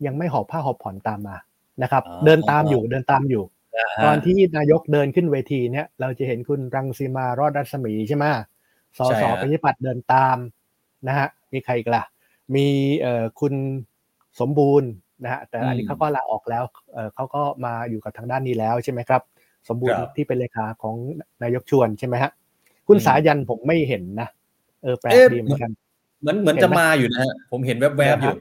[0.06, 1.38] ยังไม่หอบผ้าหอบผ่อนตามมา
[1.84, 8.26] นะครับอ๋อเดินตามอยู่เดินตามอยู่าฮะตอนที่นายกเดินขึ้นเวทีเนี่ยเราจะเห็นคุณรังสีมารอดรัศมีใช่ไหม
[8.98, 10.38] สใช่สฮะปฏิปัติเดินตาม
[11.08, 12.04] นะฮะมีใครอีกล่ะ
[12.56, 12.66] มี
[13.02, 13.54] เอ่อคุณ
[14.40, 14.90] สมบูรณ์
[15.24, 19.22] นะฮะแต่อันนี้เขาก็ลาออกแล้วเอ่อเขาก็มาอยู่กับทางด้านนี้แล้วใช่ไหมครับ
[19.70, 20.96] สมบูรณ์ครับที่เป็นเลขาของ
[21.44, 22.32] นายกชวนใช่ไหมฮะ
[22.88, 24.28] คุณอืมสายันผมไม่เห็นนะ
[24.84, 25.72] เออแปลกเอ๊ะดีเหมือนกัน
[26.22, 28.38] เหมือนเหมือนเห็นจะไหมมาอยู่นะฮะผมเห็นแวบๆอยู่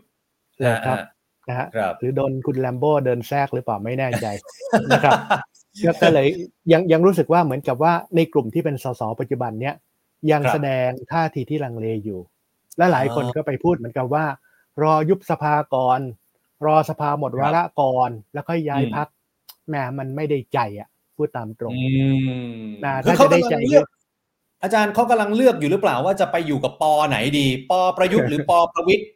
[0.61, 1.05] เลยครับอ่า
[1.49, 4.27] นะฮะครับหรือโดนคุณแลมโบ้เดินแทรกหรือเปล่าไม่แน่ใจ
[4.93, 5.19] นะครับ
[5.85, 6.27] ก็ก็เลย
[6.73, 9.75] ยังยังรู้สึกว่าเหมือนกับว่าในกลุ่มที่เป็นสสปัจจุบันเนี้ย
[10.31, 12.21] ยังครับแสดงท่าทีที่ลังเลอยู่
[12.79, 14.25] และหลายคนอ๋อก็ไปพูดเหมือนกับว่า
[14.83, 16.01] รอยุบสภาก่อน
[16.67, 19.09] รอสภาหมดวาระก่อน แล้วค่อยย้ายอืมพัก
[19.69, 20.89] แหมมันไม่ได้ใจอะ
[21.21, 21.87] พูดตามตรงอื
[22.55, 23.87] มน่าคือถ้าเขาจะได้กำลัใจงเลือก
[24.63, 29.09] อาจารย์เขากำลังเลือกอยู่หรือเปล่าว่าจะไปอยู่กับปอไหนดี ปอประยุทธ์หรือปอประวิทย์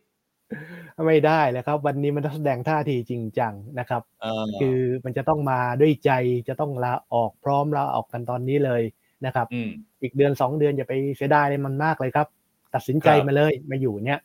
[1.07, 6.11] ไม่ได้เลยครับ วันนี้มันต้องแสดงท่าทีจริงจังนะครับเออคือมันจะต้องมาด้วยใจ
[6.49, 8.83] จะต้องลาออกพร้อมลาออกกันตอนนี้เลย
[9.27, 9.71] นะครับอืม
[10.03, 12.27] อีกเดือนสองเดือนอย่าไปเสียดายเลยมันมากเลยครับ
[12.75, 14.19] ตัดสินใจครับมาเลยมาอยู่เนี่ย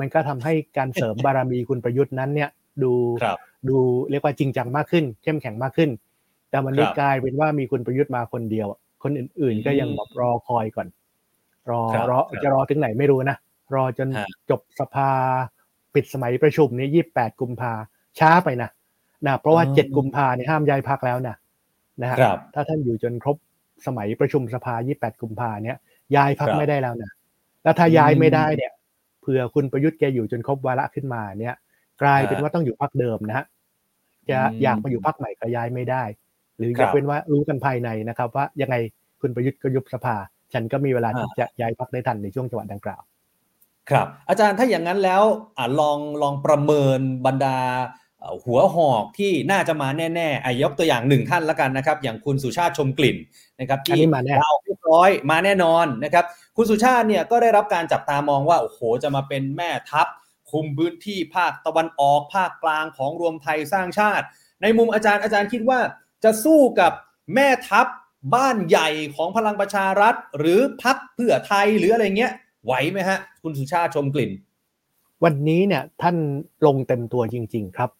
[0.00, 2.50] มันก็ทำให้การเสริมบารมีคุณประยุทธ์นั้นเนี่ย
[2.82, 3.38] ดูครับ
[3.68, 3.78] ดู
[4.10, 5.90] เรียกว่าจริงจังมากขึ้น เข้มแข็งมากขึ้น
[6.56, 8.66] แต่วันนี้ครับกลายเป็นว่ามีคุณประยุทธ์มาคนเดียว
[9.02, 10.88] คนอื่นๆก็ยังอืมแบบรอคอยก่อน
[11.70, 13.36] รอครับรอครับจะรอถึงไหนไม่รู้นะ
[13.74, 15.10] รอจนฮะจบสภา
[15.94, 17.72] ปิดสมัยประชุมนี้ยี่แปดกุมภา
[18.18, 18.70] ช้าไปนะ
[19.26, 21.36] นะเพราะว่าเจ็ดกุมภาเนี่ยห้ามย้ายพักแล้วนะ
[22.02, 23.36] นะฮะครับถ้าท่านอยู่จนครบ
[23.86, 25.76] สมัยประชุมสภา28กุมภาเนี่ย
[26.16, 27.10] ย้ายพักครับไม่ได้แล้วนะ
[27.62, 28.72] แล้วถ้าอืมย้ายไม่ได้เนี่ย
[29.20, 31.56] เผื่อคุณประยุทธ์แกอยู่จนครบวาระขึ้นมาเนี่ย
[32.02, 33.46] กลายเป็นฮะว่าต้องอยู่พักเดิมนะฮะ
[34.30, 36.02] จะอืมอยากมาอยู่พักใหม่ก็ย้ายไม่ได้
[36.56, 38.76] หรือครัยบกเว้นว่ารู้กันภายในนะครับ ว่ายังไง
[39.20, 40.16] คุณประยุทธ์ก็ยุบสภา
[40.52, 43.02] ฉันก็มีเวลาอ่าที่จะย้ายพักได้ทันในช่วงจังหวะดังกล่าว
[43.90, 45.22] ครับ อาจารย์ถ้าอย่างนั้นแล้ว
[45.58, 47.58] อ่าลองลองประเมินบรรดา
[48.20, 53.16] เอ่อหัวหอกที่น่าจะมาแน่ๆอะยกตัวอย่างหนึ่งท่านละกันนะครับ อย่างคุณสุชาติชมกลิ่น
[53.60, 56.24] นะครับอันที่นี้มาแน่เราเรียบร้อยมาแน่นอนนะครับ
[56.56, 60.06] คุณสุชาติเนี่ยก็ได้รับการจับตามองว่าโอ้โหจะมาเป็นแม่ทัพ
[60.50, 64.24] คุมพื้นที่ภาคตะวันออกภาคกลางของรวมไทยสร้างชาติ
[64.62, 65.78] ในมุมอาจารย์อาจารย์คิดว่า
[66.24, 66.92] จะสู้กับ
[67.34, 67.86] แม่ทัพ
[68.34, 72.32] บ้านใหญ่ของพลังประชารัฐ หรือพักเพื่อไทยหรืออะไรเงี้ย
[72.64, 74.30] ไหวไหมฮะ คุณสุชาติชมกลิ่น
[75.24, 76.16] วันนี้เนี่ยท่าน
[76.66, 77.90] ลงเต็มตัวจริง ๆ ครับ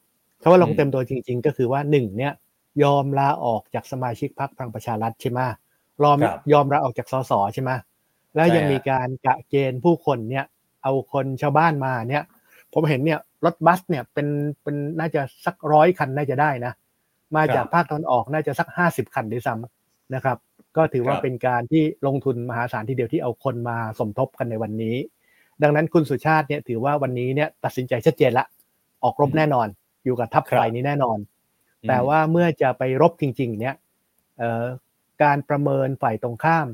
[0.42, 2.32] คำว่าลงอืมเต็มตัวจริง ๆ ก็คือว่าหนึ่งเนี่ย
[2.82, 5.40] ยอมลาออกจากสมาชิกพรรคพลังประชารัฐใช่ไหม
[6.02, 7.70] ยอมครับยอมลาออกจากสสใช่ไหม
[8.34, 10.44] แล้วใช่ยังฮะมีการกะเกณฑ์ผู้คนเนี่ย
[10.82, 12.24] เอาคนชาวบ้านมาเนี่ย
[12.72, 14.28] ผมเห็นเนี่ยรถบัสเนี่ยเป็น
[14.62, 16.72] เป็นน่าจะสักร้อยคันน่าจะได้นะ
[17.36, 20.38] มาจากภาคตะวันออกน่าจะสักห้าสิบคันด้วยซ้ำนะครับ
[20.76, 24.96] ก็ถือว่าครับเป็นการที่ลงทุนมหาศาลทีเดียวที่เอาคนมาสมทบกันในวันนี้
[25.62, 28.46] ดังนั้นคุณสุชาติเนี่ยถือว่าวันนี้เนี่ยตัดสินใจชัดเจนละ
[29.04, 29.66] ออกรบแน่นอน
[30.04, 31.18] อยู่กับทัพครับฝ่ายนี้แน่นอน
[31.88, 33.74] แต่ว่าเมื่อจะไปรบจริง ๆ เนี่ย
[34.38, 34.64] เอ่อ
[35.22, 36.66] การประเมินฝ่ายตรงข้าม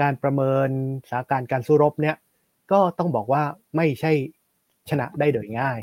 [0.00, 0.68] การประเมิน
[1.08, 2.16] สถานการณ์การสู้รบเนี่ย
[2.72, 3.42] ก็ต้องบอกว่า
[3.76, 4.12] ไม่ใช่
[4.90, 5.78] ชนะได้โดยง่าย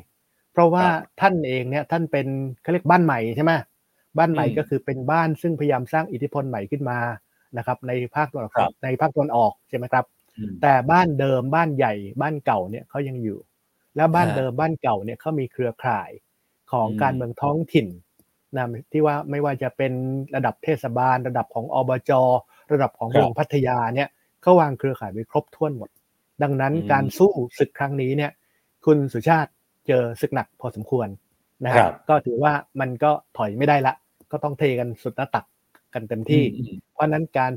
[0.52, 2.28] เพราะว่าครับท่านเองเนี่ยท่านเป็น
[2.62, 3.52] เขาเรียกบ้านใหม่ใช่ไหม
[4.17, 7.00] บ้านใหม่อืมก็คือเป็นบ้านซึ่งพยายามสร้างอิทธิพลใหม่ขึ้นมา
[7.58, 10.06] นะครับ ในภาคตะวันอครัอกบในภาคตะวันออกใช่ไหมครับ
[10.38, 13.39] อืมแต่บ้านเดิมบ้านใหญ่บ้านเก่าเนี่ยเขายังอยู่
[13.95, 16.10] แล้วบ้านฮะเดิมบ้านเก่าเนี่ยเขามีเครือข่าย
[16.71, 17.88] ของอืมการเมืองท้องถิ่น
[18.56, 19.93] นะที่ว่าไม่ว่าจะเป็น
[20.36, 22.12] ระดับเทศบาล ระดับของอบจ
[22.71, 24.10] ระดับของครับเมืองพัทยาเนี่ย
[24.41, 25.89] เขาวางเครือข่ายไว้ครบถ้วนหมด
[26.43, 28.32] ดังนั้นอืมการสู้ศึกครั้งนี้เนี่ย
[28.86, 29.52] คุณสุชาติ
[29.88, 31.08] เจอศึกหนักพอสมควร
[31.65, 33.93] นะคครัรับบก็ถือว่ามันก็ถอยไม่ได้ละ
[34.32, 35.45] ก็ต้องเทกันสุดหน้าตัก
[35.93, 37.52] กันเต็มที่อืมเพราะฉะนั้นการ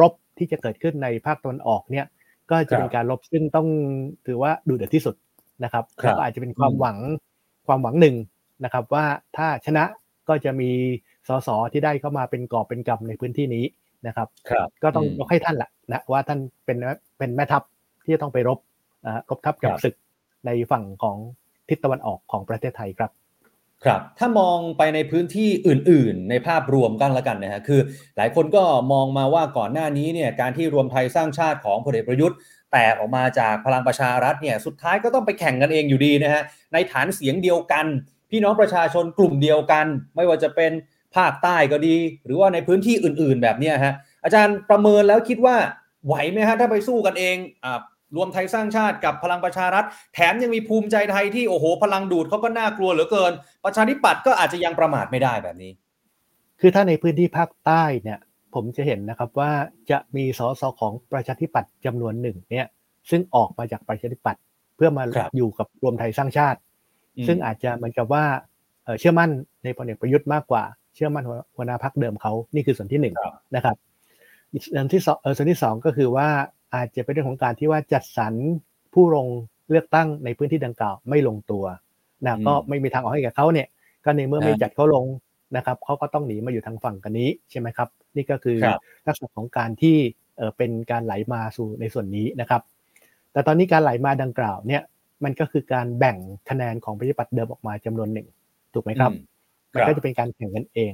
[0.00, 2.06] รบที่จะเกิดขึ้นในภาคตะวันออกเนี่ย
[2.50, 3.68] ก็จะเป็นครับการรบซึ่งต้อง
[4.26, 5.14] ถือว่าดูเดือดที่สุด
[5.64, 6.98] นะครับครับแล้วก็อาจจะเป็นความอืมหวัง
[7.66, 8.16] ความหวังหนึ่ง
[8.64, 9.04] นะครับ ว่า
[9.36, 9.84] ถ้าชนะ
[10.28, 10.70] ก็จะมี
[11.28, 13.64] สสที่ได้เข้ามาเป็นกอบเป็นกำในพื้นที่นี้
[14.06, 16.76] นะครับครับก็ต้องอืมยกให้ท่านแหละนะว่าท่านเป็น
[17.18, 17.62] เป็นแม่ทัพ
[18.04, 18.58] ที่จะต้องไปรบ
[19.06, 19.94] อ่ารบทัพกับครับศึก
[20.46, 21.16] ในฝั่งของ
[21.68, 23.10] ทิศตะวันออกของประเทศไทยครับ
[23.84, 27.80] ครับถ้ามองไปในพื้นที่อื่น ๆ ในภาพรวมกันละกันนะฮะคือ
[28.16, 32.36] หลายคนก็มองมาว่าก่อนหน้านี้เนี่ยการที่รวมไทยสร้างชาติของพลเอกประยุทธ์
[32.72, 36.42] แตกออกมาจากพลังประชารัฐเนี่ยสุดท้ายก็ต้องไปแข่งกันเองอยู่ดีนะฮะ
[36.72, 37.86] ในฐานเสียงเดียวกัน
[38.30, 40.72] พี่น้องประชาชนกลุ่มเดียวกัน ไม่ว่าจะเป็น
[41.16, 43.94] ภาคใต้ก็ดี หรือว่าในพื้นที่อื่น ๆ แบบนี้ฮะ
[44.24, 45.56] อาจารย์ประเมินแล้วคิดว่า
[46.06, 47.80] ไหวไหมฮะถ้าไปสู้กันเองอ่า
[48.16, 53.32] รวมไทยสร้างชาติกับพลังประชารัฐ แถมยังมีภูมิใจไทยที่โอ้โห พลังดูดเขาก็น่ากลัวเหลือเกิน
[53.64, 55.72] ประชาธิปัตย์ก็อาจจะยังประมาทไม่ได้แบบนี้
[56.60, 58.18] คือถ้าในพื้นที่ภาคใต้เนี่ย
[58.54, 59.50] ผมจะเห็นนะครับว่า
[59.90, 62.66] จะมีสสของประชาธิปัตย์จำนวนหนึ่งเนี่ย
[63.10, 64.42] ซึ่งออกมาจากประชาธิปัตย์
[64.76, 66.58] เพื่อมาครับอยู่กับรวมไทยสร้างชาติ
[67.16, 68.24] อืมซึ่งอาจจะเหมือนกับว่า
[68.84, 69.30] เอ่อเชื่อมั่น
[69.64, 73.76] ในพลเอกประยุทธ์มากกว่า เชื่อมั่นหัวหัวหน้าพักเดิมเขานี่คือส่วนที่หนึ่งครับนะครับ
[74.52, 76.28] อีกส่วนที่สองเออส่วนที่สองก็คือว่า
[76.74, 78.34] อาจจะเป็นเรื่องของการที่ว่าจัดสรร
[78.94, 79.26] ผู้ลง
[79.70, 81.64] เลือกตั้งในพื้นที่ดังกล่าวไม่ลงตัว
[82.24, 83.68] นะอืมก็ไม่มีทางออกให้กับเขาเนี่ย
[84.04, 85.04] ก็ในเมื่อไม่อ่าจัดเขาลง
[85.56, 89.96] นะครับเขาก็ต้องหนีมาอยู่ทางฝั่งกันนี้ใช่ไหมครับ นี่ก็คือครับลักษณะของการที่
[90.36, 92.62] เอ่อเป็นการไหลมาสู่ในส่วนนี้นะครับ
[93.32, 94.82] แต่ตอนนี้การไหลมาดังกล่าวเนี่ย
[95.24, 96.16] มันก็คือการแบ่ง
[96.50, 98.28] คะแนนของประชาธิปัตย์เดิมออกมาจำนวนหนึ่ง
[98.74, 99.22] ถูกไหมครับอืม
[99.72, 100.92] มันก็จะเป็นการแข่งกันเอง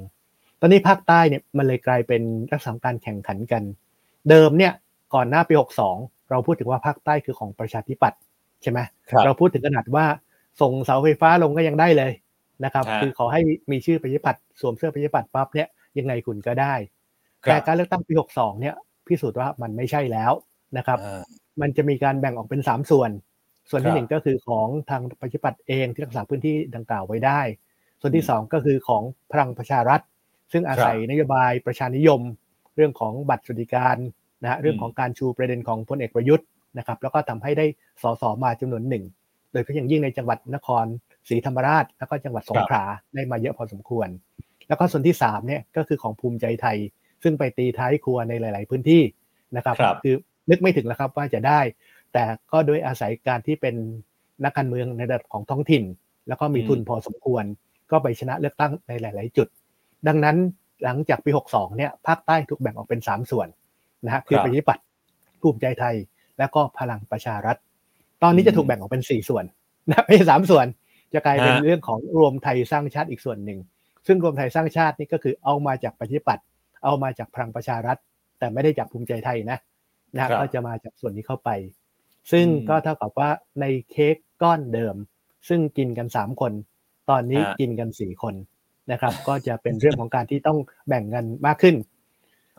[0.60, 3.62] ตอนนี้ภาคใต้เนี่ยมันเลยกลายเป็นลักษณะของการแข่งขันกัน
[4.30, 4.72] เดิมเนี่ย
[5.14, 5.54] ก่อนหน้าปี
[5.92, 8.20] 62 เราพูดถึงว่าภาคใต้คือของประชาธิปัตย์
[8.62, 8.78] ใช่ไหม
[9.10, 10.04] ครับเราพูดถึงขนาดว่า
[10.60, 12.12] ส่งเสาไฟฟ้าลงก็ยังได้เลย
[12.64, 15.68] นะครับฮะคือขอให้มีชื่อประชาธิปัตย์สวมเสื้อประชาธิปัตย์ปั๊บเนี่ย
[15.98, 16.74] ยังไงคุณก็ได้
[17.44, 18.74] ครับแต่การเลือกตั้งปี 62 เนี่ย
[19.06, 20.32] พิสูจน์ว่ามันไม่ใช่แล้ว
[20.76, 21.22] นะครับอ่า
[21.60, 23.10] มันจะมีการแบ่งออกเป็น 3 ส่วน
[23.70, 27.40] ส่วนครัที่บหนึ่งก็คือของทางประชาธิปัตย์เองที่รักษาพื้นที่ดังกล่าวไว้ได้
[28.00, 30.00] ส่วนที่สองก็คือของพลังประชารัฐ
[30.52, 32.20] ซึ่งอาศัยนโยบายประชานิยม
[32.76, 33.96] เรื่องของบัตรสวัสดิการ
[34.42, 36.46] นะฮะเรื่องของการชูประเด็นของพลเอกประยุทธ์
[36.78, 37.66] นะครับแล้วก็ทำให้ได้
[38.02, 39.04] สสมาจำนวนหนึ่ง
[39.52, 40.84] โดยเฉพาะอย่างยิ่งในจังหวัดนคร
[41.28, 44.08] ศรีธรรมราช แล้วก็จังหวัดสงขลาได้มาเยอะพอสมควร
[44.68, 46.76] แล้วก็ส่วนที่สามเนี่ยก็คือของภูมิใจไทย
[47.22, 49.02] ซึ่งไปตีท้ายครัวในหลาย ๆ พื้นที่
[49.56, 50.14] นะครับครับคือ
[50.50, 51.60] นึกไม่ถึงแล้วครับว่าจะได้
[52.12, 53.74] แต่ก็โดยอาศัยการที่เป็น
[54.44, 55.84] นักการเมืองในระดับของท้องถิ่น
[56.28, 57.44] แล้วก็มีทุนพอสมควร
[57.90, 59.48] ก็ไปชนะเลือกตั้งในหลาย ๆ จุด
[60.08, 60.36] ดังนั้น
[60.84, 63.48] หลังจากปี 62 เนี่ยภาคใต้ถูกแบ่งออกเป็น 3 ส่วน
[64.04, 64.84] นะฮะคือครับประชาธิปัตย์
[65.42, 65.94] ภูมิใจไทย
[66.38, 67.56] แล้วก็พลังประชารัฐ
[68.22, 69.44] ตอนนี้จะถูกแบ่งออกเป็น4ส่วน
[69.90, 70.66] นะไม่ใช่สามส่วน
[71.14, 73.58] จะกลายเป็นฮะเรื่องของรวมไทยสร้างชาติอีกส่วนหนึ่ง
[74.06, 76.44] ซึ่งรวมไทยสร้างชาตินี่ก็คือเอามาจากประชาธิปัตย์
[76.84, 77.96] เอามาจากพลังประชารัฐ
[78.38, 79.58] แต่ไม่ได้จากภูมิใจไทยนะ
[80.14, 81.50] นะฮะครับก็จะมาจากส่วนนี้เข้าไป
[82.32, 84.96] ซึ่งอืมก็เท่ากับว่าในเค้กก้อนเดิม
[85.48, 86.52] ซึ่งกินกัน3คน
[87.10, 88.34] ตอนนี้ฮะกินกัน4คน
[88.92, 90.58] นะครับ ก็จะเป็นเรื่องของการที่ต้อง
[90.88, 91.74] แบ่งกันมากขึ้น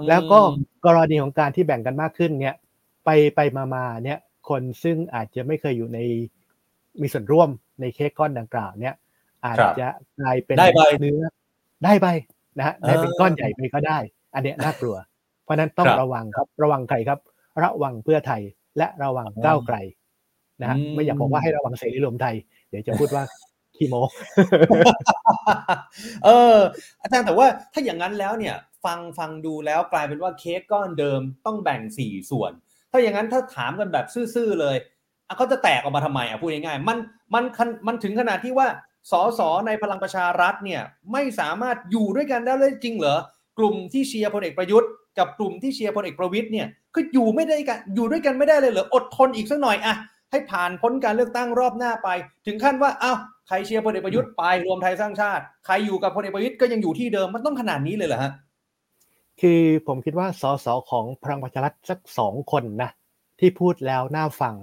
[0.10, 0.40] แล้วก็
[0.86, 2.56] กรณีของการที่แบ่งกันมากขึ้นเนี่ย
[3.06, 6.00] ไปไปมามาเนี่ย คนซึ่งอาจจะไม่เคยอยู่ใน
[7.02, 7.50] มีส่วนร่วม
[7.82, 8.96] ในเค้กก้อนดังกล่าวเนี่ย
[9.46, 9.88] อาจครับจะ
[10.20, 11.22] กลายเป็นได้ใบเนื้อ
[11.84, 12.08] ได้ใบ
[12.58, 13.98] นะฮะได้เป็นอ่าก้อนใหญ่ไปก็ได้
[14.36, 14.96] อันเนี้ยน่ากลัว
[15.44, 17.20] เพราะฉะนั้นต้องครับระวังครับ ระวังใครครับ
[17.64, 18.42] ระวังเพื่อไทย
[18.78, 19.78] และระวังอ๋อก้าวไกล
[20.62, 22.36] นะฮะอืมไม่อยากบอกว่าให้ระวังเสรีรวมไทย
[22.70, 23.24] เดี๋ยวจะพูดว่า
[23.82, 23.98] ขี้โม
[26.26, 26.58] เออ
[27.02, 32.52] อาจารย์แต่ว่าถ้าอย่างนั้นแล้วเนี่ย ฟังฟังดูแล้วกลายเป็นว่าเค้กก้อนเดิมต้องแบ่งสี่ส่วน
[32.92, 34.76] ถ้าอย่างนั้นถ้าถามกันแบบซื่อๆเลย
[35.38, 36.98] เขาจะแตกออกมาทำไมอะพูดง่ายๆมัน
[37.34, 37.44] มัน
[37.88, 38.68] มันถึงขนาดที่ว่า
[39.12, 43.18] สสในพลังประชารัฐเนี่ยไม่สามารถอยู่ด้วยกันได้เลยจริงเหรอ
[43.60, 49.96] กลุ่มที่เชียร์พลเอกประยุทธ์กับกลุ่มที่เชียร์พลเอกประวิตยเนี่ยก็อยู่ไม่ได้กันอยู่ด้วยกันไม่ได้เลยเหรออดทนอีกสักหน่อยอะ
[50.32, 52.10] ให้ผ่านพ้นการเลือกตั้งรอบหน้าไป
[52.46, 53.18] ถึงขั้นว่าอ้าว
[53.48, 58.32] ใครเชียร์พลเอกประยุทธ์ไปรวมไทยสร้างชาติ ใครอยู่กับพลเอกประยุทธ์ก็ยังอยู่ที่เดิมมันต้องขนาดนี้เลยเหรอฮะ
[59.42, 62.90] คือผมคิดว่าสสของพลังประชารัฐสักสองคนนะ
[63.40, 64.56] ที่พูดแล้วน่าฟัง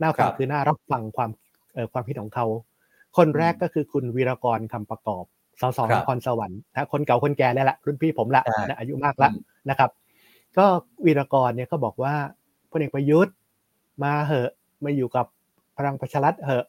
[0.00, 1.30] น่าฟังครับคือน่ารับฟังความ
[1.74, 2.46] เอ่อความคิดของเขา
[3.16, 5.24] คนแรกอืมก็คือคุณวีรกรคำประกอบ
[5.60, 9.90] สสครันบครสวรรค์นะคนเก่าคนแก่เนี่ยแหละรุ่นพี่ผมละใช่นะอายุมากละอืมนะครับ
[10.58, 10.64] ก็
[11.06, 12.14] วีรกรเนี่ยก็บอกว่า
[12.70, 13.34] พลเอกประยุทธ์
[14.04, 14.50] มาเหอะ
[14.86, 15.26] มาอยู่กับ
[15.78, 16.66] พลังประชารัฐเหอะ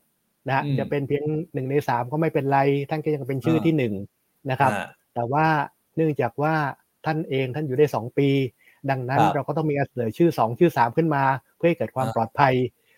[0.47, 1.23] นะฮะอืมจะเป็นเพียง
[1.53, 3.93] หนึ่งในสามก็ไม่เป็นไร ท่านก็ยังเป็นชื่ออ่าที่หนึ่ง
[4.51, 5.45] นะครับอ่าแต่ว่า
[5.95, 6.53] เนื่องจากว่า
[7.05, 8.29] ท่านเองท่านอยู่ได้สองปี
[8.89, 11.23] ดังนั้นครับเราก็ต้องมีการเสนอชื่อสองชื่อสามขึ้นมา
[11.57, 12.53] เพื่อให้เกิดความอ่าปลอดภัย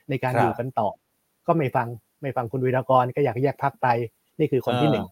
[0.09, 0.87] ในการครับอยู่กันต่อ
[1.47, 1.87] ก็ไม่ฟัง
[2.21, 3.87] ไม่ฟังคุณวีรกรก็อยากแยกพักไป
[4.39, 5.05] นี่คือคนที่หนึ่ง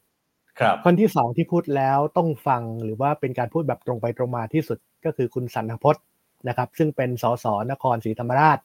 [0.59, 6.03] ครับคนที่สองที่พูดแล้วต้องฟังหรือว่าเป็นการพูดแบบตรงไปตรงมาที่สุดก็คือคุณสันทพจน์
[6.47, 8.59] นะครับ ซึ่งเป็นสสนครศรีธรรมราช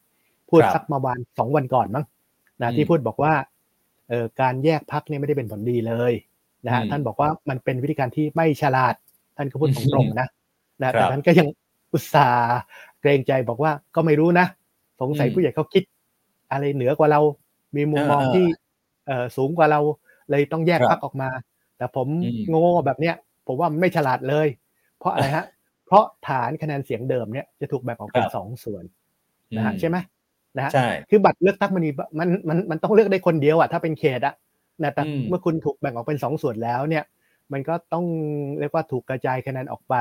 [0.51, 2.05] พูดครับสักมาวันสองวันก่อนมั้ง
[2.61, 3.33] อืนะมที่พูดบอกว่า
[4.09, 6.13] เอ่อการแยกพักเนี่ยไม่ได้เป็นผลดีเลย
[6.67, 8.95] นะฮะอืมท่านบอกว่ามันเป็นวิธีการที่ไม่ฉลาด
[9.37, 10.29] ท่านก็พูดตรงๆนะ
[10.83, 11.49] นะครัแต่บท่านก็ยัง
[11.93, 12.59] อุตส่าห์
[13.01, 14.47] เกรงใจบอกว่าก็ไม่รู้นะ
[15.01, 15.83] สงสัยอืมผู้ใหญ่เขาคิด
[16.53, 17.21] อะไรเหนือกว่าเรา
[17.77, 18.47] มีมุมมองเออที่
[19.07, 19.81] เอ่อสูงกว่าเรา
[20.31, 21.31] เลยต้องแยกครับพักออกมา
[21.77, 23.15] แต่ผมอืมโง่แบบเนี้ย
[23.47, 24.47] ผมว่ามันไม่ฉลาดเลย
[24.99, 25.47] เพราะอะไรฮะ
[25.87, 28.85] เพราะฐานคะแนนเสียงเดิมเนี่ยจะถูกแบ่งออกเป็นครับสองส่วน
[29.57, 29.97] นะฮะใช่ไหม
[30.57, 34.35] นะฮะใช่คือบัตรเลือกตั้งมันมีมันมันมันต้องเลือกได้คนเดียวอะถ้าเป็นเขตอะ
[34.83, 37.05] นะแต่อืมเมื่อคุณถูกแบ่งออกเป็นสองส่วนแล้วเนี่ย
[37.53, 38.05] มันก็ต้อง
[38.59, 39.95] เรียกว่าถูกกระจายคะแนนออกไป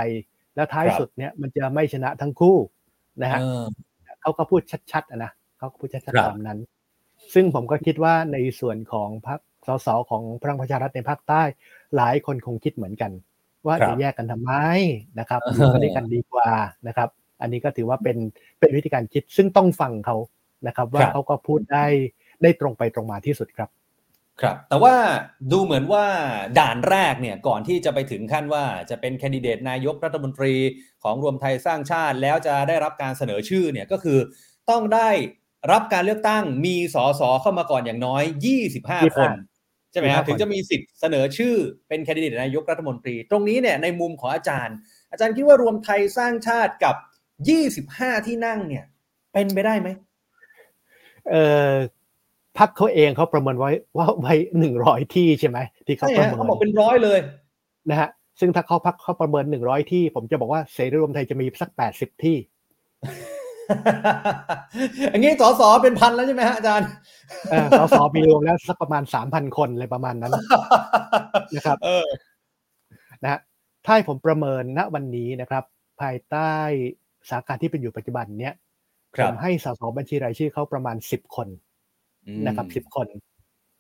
[0.56, 2.58] แล้วท้ายครับสุดเนี่ยมันจะไม่ชนะทั้งคู่
[3.22, 3.64] นะฮะเออ
[4.22, 6.60] เขาก็พูดชัดๆอะนะเขาก็พูดชัดครับๆตามนั้น
[7.34, 11.42] ซึ่งผมก็คิดว่าในส่วนของพรรคสสของพลังประชารัฐในภาคใต้
[11.96, 13.12] หลายคนคงคิดเหมือนกัน
[13.66, 14.52] ว่าครับจะแยกกันทำไม
[15.20, 16.52] นะครับเออออยู่กันด้วยกันดีกว่า
[16.88, 17.10] นะครับ
[17.42, 18.18] อันนี้ก็ถือว่าเป็น
[18.60, 20.16] เป็นวิธีการคิดซึ่งต้องฟังเขา
[20.68, 21.86] นะครับ ว่าครับเขาก็พูดได้
[22.42, 23.70] ได้ตรงไปตรงมาที่สุดครับ
[24.42, 24.96] ครับ แต่ว่า
[25.52, 26.06] ดูเหมือนว่า
[26.60, 30.54] ด่านแรกเนี่ยก่อนที่จะไปถึงขั้นว่าจะเป็นแคนดิเดตนายกรัฐมนตรี
[31.04, 34.20] ของรวมไทยสร้างชาติ แล้วจะได้รับการเสนอชื่อเนี่ยก็คือ
[34.70, 35.10] ต้องได้
[35.72, 38.24] รับการเลือกตั้งมีสสเข้ามาก่อนอย่างน้อย
[38.68, 39.32] 25 คน
[39.92, 41.56] ใช่ไหมฮะ15ถึงจะมีสิทธิ์เสนอชื่อ
[41.88, 44.76] เป็นแคนดิเดตนายกรัฐมนตรี ตรงนี้เนี่ยในมุมของอาจารย์
[45.12, 46.96] อาจารย์คิดว่ารวมไทยสร้างชาติกับ
[48.22, 48.86] 25 ที่นั่งเนี่ย
[49.34, 50.09] เป็นไปได้ไหมเอ่อ
[52.58, 57.20] พักเขาเองเขาประเมินไว้ว่าไว้หนึ่งร้อยที่ใช่ไหมที่เขาใช่ประฮะเมิเขานบอกเป็นร้อยเลย
[57.90, 62.38] นะฮะซึ่งถ้าเขาพักเขาประเมินหนึ่งร้อยที่ ผมจะบอกว่าเสรีรวมไทยจะมีสักแปดสิบที่
[65.10, 66.88] อย่างนี้สอสอเป็นพันแล้วใช่ไหมฮะอาจารย์
[67.50, 70.32] เออสสมีรวมแล้วสักประมาณสามพันคนอะไรประมาณนั้น
[71.56, 72.06] นะครับเออ
[73.24, 73.40] นะฮะ
[73.86, 75.64] ถ้าให้ผมประเมินณวันนี้นะครับ
[76.02, 76.54] ภายใต้
[77.30, 78.69] สถานการณ์ที่เป็นอยู่ปัจจุบันเนี้ยค
[79.16, 81.48] ผรับมให้สสบัญชีรายชื่อเขาประมาณสิบคน
[82.28, 83.08] อืมนะครับสิบคน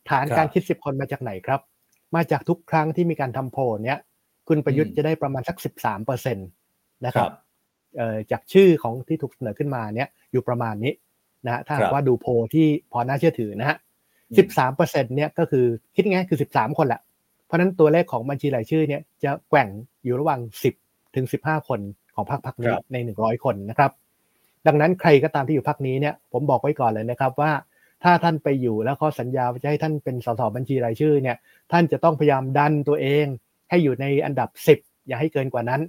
[0.09, 1.59] ฐานครับการคิดสิบคนมาจากไหนครับ
[2.15, 3.97] มาจากทุกครั้งที่มีการทำโพลเนี้ย
[4.47, 6.41] คุณประยุทธ์อืมจะได้ประมาณสักสิบสามเปอร์เซ็นต
[7.05, 7.33] นะคครัรับบ
[7.97, 10.93] เอ่อจากชื่อของที่ถูกเสนอขึ้นมาเนี้ยอยู่ประมาณนี้
[11.45, 13.77] นะฮะถ้าครัหากบว่าดูโพลที่พอน่าเชื่อถือนะฮะ
[14.29, 15.65] อืมสิบสามเปอร์เซ็นเนี้ยก็คือ
[15.95, 17.01] คิดง่ายๆคือสิบสามคนแหละ
[17.45, 19.69] เพราะฉะนั้นตัวเลขของบัญชีรายชื่อเนี่ยจะแกว่ง
[20.03, 20.73] อยู่ระหว่างสิบ
[21.15, 21.79] ถึงสิบห้าคน
[22.15, 23.91] ของพรรคพรรคนี้ครับในหนึ่งร้อยคนนะครับ
[24.69, 27.51] ดังนั้นใครก็ตามที่อยู่พรรคนี้เนี่ยผมบอกไว้ก่อนเลยนะครับว่า
[28.03, 31.37] ถ้าท่านไปอยู่แล้วข้อสัญญาว่าจะให้ท่านเป็นสสบัญชีรายชื่อเนี่ย
[31.71, 33.25] ท่านจะต้องพยายามดันตัวเอง
[33.69, 35.81] ให้อยู่ในอันดับสิบอย่าให้เกินกว่านั้น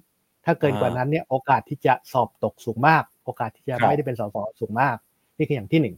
[0.45, 4.97] ถ้าเกินกว่านั้นเนี่ยโอกาสที่จะสอบตกสูงมาก โอกาสที่จะครับไม่ได้เป็นสสสูงมาก
[5.39, 5.97] นี่คืออย่างที่หนึ่ง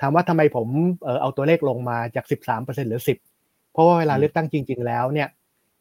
[0.00, 0.68] ถามว่าทำไมผม
[1.04, 3.02] เออเอาตัวเลขลงมาจาก 13%เหลือ
[3.34, 5.28] 10 เพราะว่าเวลาเลือกตั้งจริง ๆ แล้วเนี่ย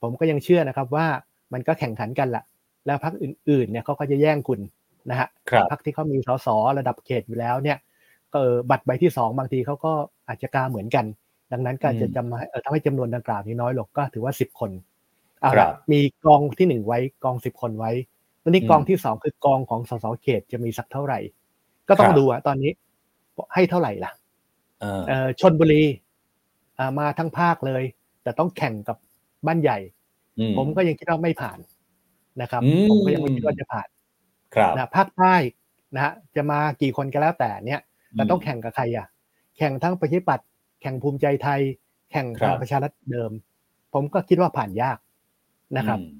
[0.01, 1.07] ผมก็ยังเชื่อนะครับว่า
[1.53, 2.43] มันก็แข่งขันกันแหละ
[2.85, 4.59] แล้วพรรคอื่นๆเนี่ยเขาก็จะแย่งคุณ
[5.09, 7.77] นะฮะครับพรรคที่เขามีสสระดับเขตอยู่แล้วเนี่ย
[8.31, 9.91] ก็เออบัตรใบที่สองบางทีเขาก็
[10.27, 11.05] อาจจะกาเหมือนกัน
[11.51, 14.71] ดังนั้นก็อาจจะอืมจำให้เออทำให้จำนวนดังกล่าวนี้น้อยลงก็ถือว่าสิบคน
[15.41, 17.91] เอาครัละบมีกองที่หนึ่งไว้กองสิบคนไว้
[18.43, 21.19] ตอนนี้อืมกองที่สองคือกองของสสเขตจะมีสักเท่าไหร่
[21.89, 22.71] ก็ต้อคงรับดูอะตอนนี้
[23.53, 24.11] ให้เท่าไหร่ล่ะ
[24.81, 25.83] เออเอ่อชนบุรี
[26.79, 27.83] อ่ามาทั้งภาคเลย
[28.23, 28.97] แต่ต้องแข่งกับ
[29.47, 29.77] บ้านใหญ่
[30.39, 31.59] อืผมก็ยังคิดว่าไม่ผ่าน
[32.41, 33.98] นะครับอืมผมก็ยังไม่คิดว่าจะผ่านครับ
[34.75, 35.35] นะภาคใต้
[35.95, 37.81] นะฮะจะมากี่คนก็แล้วแต่เนี่ย
[38.13, 39.07] แต่ต้องแข่งกับใครอะ
[39.57, 40.47] แข่งทั้งประชาธิปัตย์
[40.81, 41.61] แข่งภูมิใจไทย
[42.11, 43.31] แข่งครัทางบประชารัฐเดิม
[43.93, 44.97] ผมก็คิดว่าผ่านยาก
[45.77, 46.19] นะครับอืม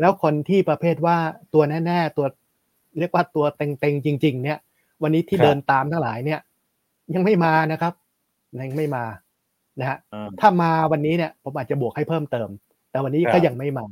[0.00, 1.16] แล้วคนที่ประเภทว่า
[1.54, 2.26] ตัวแน่ๆตัว
[2.98, 4.58] เรียกว่าตัวเต็งๆจริง ๆ เนี่ย
[5.02, 6.40] วันนี้ที่ครับเดินตามทั้งหลายเนี่ย
[7.14, 7.92] ยังไม่มานะครับ
[8.60, 9.04] ยังไม่มา
[9.80, 12.48] นะฮะอ่าถ้ามาวันนี้เนี่ย ผมอาจจะบวกให้เพิ่มเติม
[12.90, 13.86] แต่วันนี้ครับก็ยังไม่มา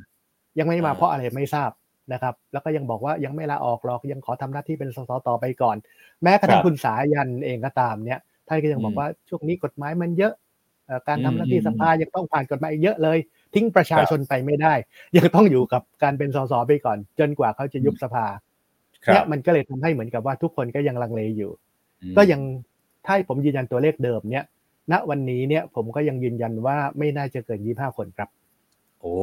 [0.59, 1.71] ยังไม่มาอ่าเพราะอะไรไม่ทราบ
[2.13, 5.77] นะครับ แล้วก็ยังบอกว่ายังไม่ลาออกหรอกยังขอทำหน้าที่เป็นสสต่อไปก่อน
[6.23, 10.33] แม้กระทั่คงรับคุณสายันเองก็ตามเนี่ยท่านก็ยังบออืกมว่าช่วงนี้กฎหมายมันเยอะ
[10.87, 13.19] เอ่อการทำหน้าที่อืมสภายังต้องผ่านกฎหมายอีกเยอะเลย
[13.55, 14.75] ทิ้งประชาชนไปไม่ได้
[15.17, 18.27] ยังต้องอยู่กับการเป็นสสไปก่อน จนกว่าเขาจะยุบสภา
[19.07, 21.53] ครัเนี่ยบมันก็เลยทำให้เหมือนกับว่าทุกคนก็ยังลังเลอยู่
[22.03, 22.41] อืมก็ยัง
[23.05, 24.45] ถ้าให้ผมยืนยันตัวเลขเดิมเนี่ย
[24.93, 28.29] ณวันนี้เนี่ยผมก็ยังยืนยันว่าไม่น่าจะเกิน 25 คนครับ
[29.07, 29.19] โอ้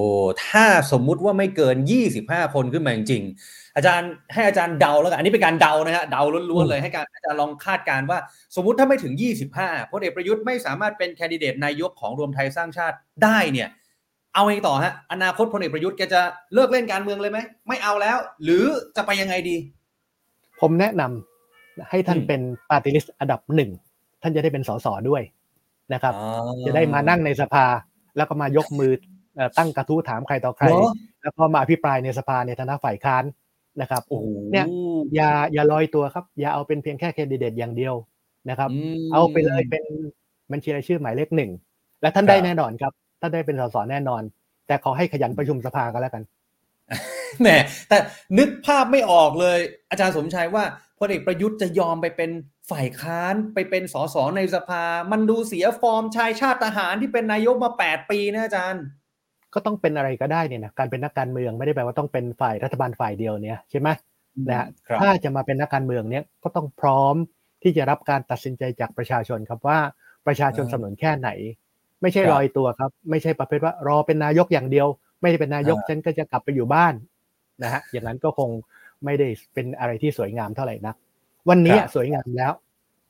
[0.47, 1.75] ถ้าสมมุติว่าไม่เกิน
[2.15, 8.19] 25 คนขึ้นมาจริงๆอาจารย์ให้อาจารย์เดาแล้วกันอันนี้เป็นการเดานะฮะเดาล้วนๆเลยให้การอาจารย์ลองคาดการณ์ว่า
[8.55, 9.13] สมมุติถ้าไม่ถึง
[9.53, 13.69] 25พลเอกประยุทธ์ไม่สามารถเป็นแคนดิเดตนายกของรวมไทยสร้างชาติได้เนี่ย
[14.33, 16.21] เอาไงต่อฮะอนาคตพลเอกประยุทธ์แกจะ
[16.53, 18.63] เลิกเล่นการเมืองเลยไหมไม่เอาแล้ว หรือ
[18.95, 19.55] จะไปยังไงดี
[20.61, 23.71] ผมแนะนำให้ท่านอืมเป็น party list อันดับหนึ่ง
[24.21, 25.21] ท่านจะได้เป็นสสด้วย
[25.93, 26.29] นะครับอ๋อ
[26.65, 27.65] จะได้มานั่งในสภา
[28.17, 29.12] แล้วก็มายกมือเอ่อ
[29.57, 30.91] ตั้งกระทู้ถามใครต่อใครเหรอ
[31.21, 33.23] แล้วก็มาอภิปรายในสภาในฐานะฝ่ายค้าน
[33.81, 34.65] นะครับโอ้โหเนี่ย
[35.15, 37.95] อย่าอย่าลอยตัวครับ อย่าเอาเป็นเพียงแค่แคนดิเดตอย่างเดียว
[38.49, 39.83] นะครับมเอาไปเลยเป็น
[40.51, 41.51] บัญชีรายชื่อหมายเลขหนึ่ง
[42.01, 42.91] และท่านครับได้แน่นอนครับ
[43.21, 44.21] ท่านได้เป็นสสแน่นอน
[44.67, 46.23] แต่ขอให้ขยันประชุมสภาก็แล้วกัน
[47.41, 47.47] แหม
[47.89, 47.97] แต่
[48.37, 50.63] นึกภาพไม่ออกเลย อาจารย์สมชัยว่า
[50.99, 52.31] พลเอกประยุทธ์จะยอมไปเป็น
[52.71, 58.83] ฝ่ายค้านไปเป็นสสในสภา มันดูเสียฟอร์มชายชาติทหารที่เป็นนายกมา 8 ปีนะอาจารย์
[59.53, 63.89] ก็ต้องเป็นอะไรก็ได้เนี่ยนะการเป็นนักการเมืองไม่ได้แปลว่าต้องเป็นฝ่ายรัฐบาลฝ่ายเดียวเนี่ยใช่ไหม
[64.49, 67.15] นะฮะครับถ้าจะมาเป็นนักการเมืองเนี่ยก็ต้องพร้อม
[67.63, 69.79] ที่จะรับการตัดสินใจจากประชาชนครับว่า
[70.27, 71.29] ประชาชนอ่าสนับสนุนแค่ไหน
[72.01, 74.87] ไม่ใช่ครับลอยตัวครับ ไม่ใช่ประเภทว่ารอเป็นนายกอย่างเดียว
[75.21, 76.93] ไม่ได้เป็นนายกอ่าฉันก็จะกลับไปอยู่บ้าน
[77.63, 78.49] นะฮะอย่างนั้นก็คง
[79.05, 80.95] ไม่ได้เป็นอะไรที่สวยงามเท่าไหร่นัก
[81.49, 82.51] วันนี้ครับสวยงามแล้ว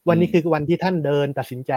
[0.10, 1.74] วันนี้อืมคือวันที่ท่านเดินตัดสินใจ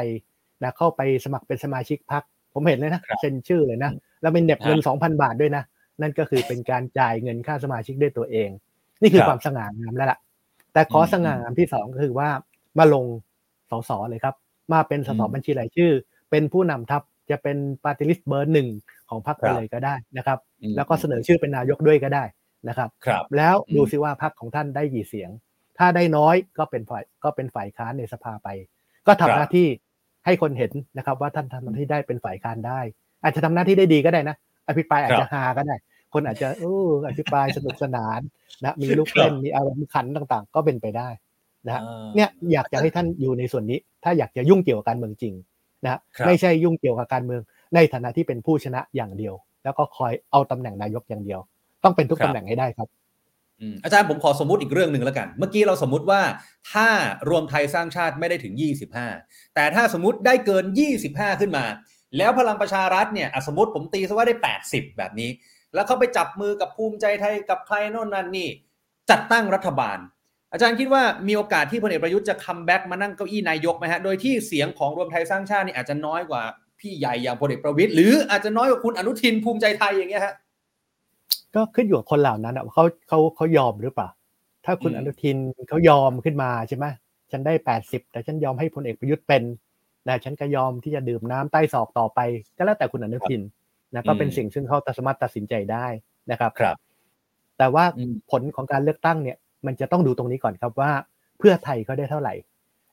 [0.62, 2.22] นะเข้าไปสมัครเป็นสมาชิกพรรค
[2.54, 5.64] ผมเห็นเลยนะครับเซ็นชื่อเลยนะ แล้วเป็นเหน็บเงินครับสองพันบาทด้วยนะ
[6.00, 8.48] นั่นก็คือเป็นการจ่ายเงินค่าสมาชิกด้วยตัวเอง
[9.02, 10.18] นี่คือครับความสง่างามแล้วล่ะ
[10.72, 12.28] แต่ขอความสง่างามที่สองก็คือว่า
[12.78, 13.04] มาลง
[13.70, 14.34] สสเลยครับ
[14.72, 15.92] มาเป็นสสอืมบัญชีรายชื่อ
[16.30, 18.68] เป็นผู้นำทัพจะเป็น party list เบอร์หนึ่ง
[19.10, 22.24] ของพรรคไปรับเลยก็ได้นะครับอืมแล้วก็เสนอชื่อเป็นนายกด้วยก็ได้
[22.68, 25.30] นะครับครับแล้วอืมดูซิว่าพรรคของท่านได้กี่เสียง
[25.78, 28.48] ถ้าได้น้อยก็เป็นฝ่ายก็เป็นฝ่ายค้านในสภาไป
[29.06, 29.68] ก็ทำหน้าที่
[30.26, 32.80] ให้คนเห็นนะครับ ว่าท่านทำหน้าที่ได้เป็นฝ่ายค้านได้
[33.22, 34.36] อาจจะทำหน้าที่ได้ดีก็ได้นะ
[34.68, 35.76] อภิปรายอาจจะฮาก็ได้
[36.12, 38.20] คนอาจจะเอออภิปรายสนุกสนาน
[38.62, 41.08] นะมีลูกเล่นมีอารมณ์ขันต่างๆ ก็เป็นไปได้
[41.66, 45.34] นะฮะอ่าเนี่ยอยากจะให้ท่านอยู่ในส่วนนี้ ถ้าอยากจะยุ่งเกี่ยวกับการเมืองจริง
[45.84, 47.40] นะฮะครับไม่ใช่ยุ่งเกี่ยวกับการเมือง
[47.74, 51.40] ในฐานะที่เป็นผู้ชนะอย่างเดียว แล้วก็คอยเอาตำแหน่งนายกอย่างเดียว
[51.84, 52.88] ต้องเป็นทุกครับตำแหน่งให้ได้ครับ
[53.60, 56.20] อืมอาจารย์ผมขอสมมุติอีกเรื่องหนึ่งแล้วกัน เมื่อกี้เราสมมุติว่า
[56.72, 56.88] ถ้า
[57.30, 58.54] รวมไทยสร้างชาติไม่ได้ถึง
[59.02, 60.64] 25 แต่ถ้าสมมติได้เกิน
[61.02, 61.64] 25 ขึ้นมา
[62.16, 64.34] แล้วพลังประชารัฐเนี่ยอะสมมติผมตีซะว่าได้
[64.66, 65.30] 80 แบบนี้
[65.74, 68.48] แล้วเขาไปจับมือกับภูมิใจไทยกับใครโน่นนั่นนี่
[69.10, 69.98] จัดตั้งรัฐบาล
[70.52, 76.42] อาจารย์คิดว่ามีโอกาสที่พลเอกประยุทธ์จะ comeback มานั่งเก้าอี้นายกไหมฮะ โดยที่เสียงของรวมไทยสร้างชาตินี่อาจจะน้อยกว่า
[76.80, 80.34] พี่ใหญ่อย่างพลเอกประวิตยหรืออาจจะน้อยกว่าคุณอนุทินภูมิใจไทยอย่างเงี้ยฮะ
[81.54, 84.08] ก็ขึ้นอยู่กับคนเหล่านั้นอะว่าเขาเขาเขายอมหรือเปล่า
[84.64, 85.36] ถ้าคุณอืมอนุทิน
[85.68, 86.86] เขายอมขึ้นมาใช่ไหม
[87.30, 89.42] ฉันได้แปดสิบแต่ฉันยอมให้พลเอกประยุทธ์เป็น
[90.08, 92.20] นะฉันก็ยอมที่จะดื่มน้ำใต้ศอกต่อไป
[92.56, 93.42] ก็แล้วแต่คุณอนุทิน
[93.94, 95.86] นะก็เป็นอืมสิ่งซึ่งเขาสามารถตัดสินใจได้
[96.30, 96.76] นะครับครับ
[97.58, 100.90] แต่ว่าอืมผลของการเลือกตั้งเนี่ย มันจะต้องดูตรงนี้ก่อนครับว่า
[101.38, 102.34] เพื่อไทยเขาได้เท่าไหร่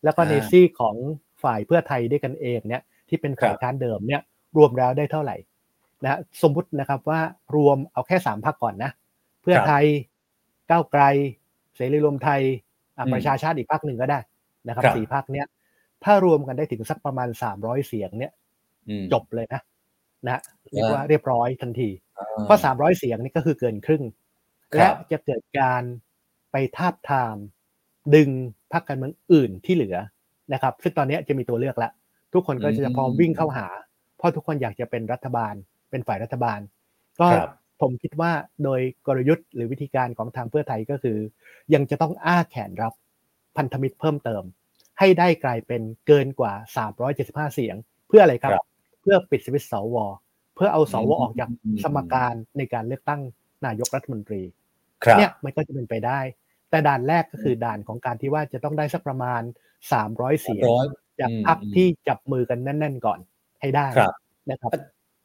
[0.03, 0.95] แล้วก็ในอ่าซีกของ
[1.43, 4.21] ฝ่ายเพื่อไทยด้วยกันเองเนี่ย ที่เป็นฝ่ายครับค้านเดิมเนี่ย
[4.57, 5.35] รวมแล้วได้เท่าไหร่
[6.03, 7.19] นะสมมุตินะครับว่า
[7.55, 8.91] รวมเอาแค่สามพักก่อนนะ
[9.41, 9.85] เพื่อครับไทย
[10.69, 11.03] ก้าวไกล
[11.75, 12.41] เสรีรวมไทย
[12.97, 14.19] อะอืมประชาชาติอีกพักหนึ่งก็ได้
[14.67, 15.47] นะครับครับสี่พักเนี้ย
[16.05, 18.33] ถ้ารวมกันได้ถึงสักประมาณสามร้อยเสียงเนี่ย
[18.89, 19.61] อืมจบเลยนะ
[20.27, 21.89] นะเรียกอ่าว่าเรียบร้อยทันที
[22.19, 24.03] อ่าเพราะสามร้อยเสียงนี่ก็คือเกินครึ่ง
[24.73, 25.83] ครับและจะเกิดการ
[26.51, 27.35] ไปทาบทาม
[28.15, 28.29] ดึง
[28.73, 29.97] พรรคการเมืองอื่นที่เหลือ
[30.53, 31.89] นะครับ ซึ่งตอนนี้จะมีตัวเลือกละ
[32.33, 33.67] ทุกคนก็จะพร้อมวิ่งเข้าหา
[34.17, 35.53] เพราะทุกคนอยากจะเป็นรัฐบาล
[35.89, 36.59] เป็นฝ่ายรัฐบาล
[37.19, 38.31] ก็ครับผมคิดว่า
[38.63, 41.17] โดยกลยุทธ์หรือวิธีการของทางเพื่อไทยก็คือ
[41.73, 42.93] ยังจะต้องอ้าแขนรับ
[43.57, 44.43] พันธมิตรเพิ่มเติม
[45.03, 46.53] ให้ได้กลายเป็นเกินกว่า
[47.03, 47.75] 375 เสียง
[48.07, 48.65] เพื่ออะไรครับครับ
[49.01, 49.95] เพื่อปิดสวิตช์สว
[50.55, 51.49] เพื่อเอาสวอืมออกจาก
[51.83, 53.21] สมการในการเลือกตั้ง
[53.65, 54.41] นายกรัฐมนตรี
[55.03, 56.19] ครับเนี่ยมันก็จะเป็นไปได้
[56.69, 59.41] แต่ด่านแรกก็คือด่านของการที่ว่าจะต้องได้สักประมาณ
[59.91, 60.85] 300 เสียงร้อย
[61.19, 63.19] จากอืมพรรคที่จับมือกันแน่น ๆ ก่อน
[63.61, 64.13] ให้ได้ครับ
[64.49, 64.71] นะครับ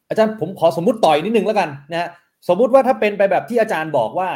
[0.08, 2.08] อาจารย์ผมขอสมมุติต่อยนิดนึงแล้วกันนะฮะ
[2.48, 4.28] สมมุติว่าถ้าเป็นไปแบบที่อาจารย์บอกว่า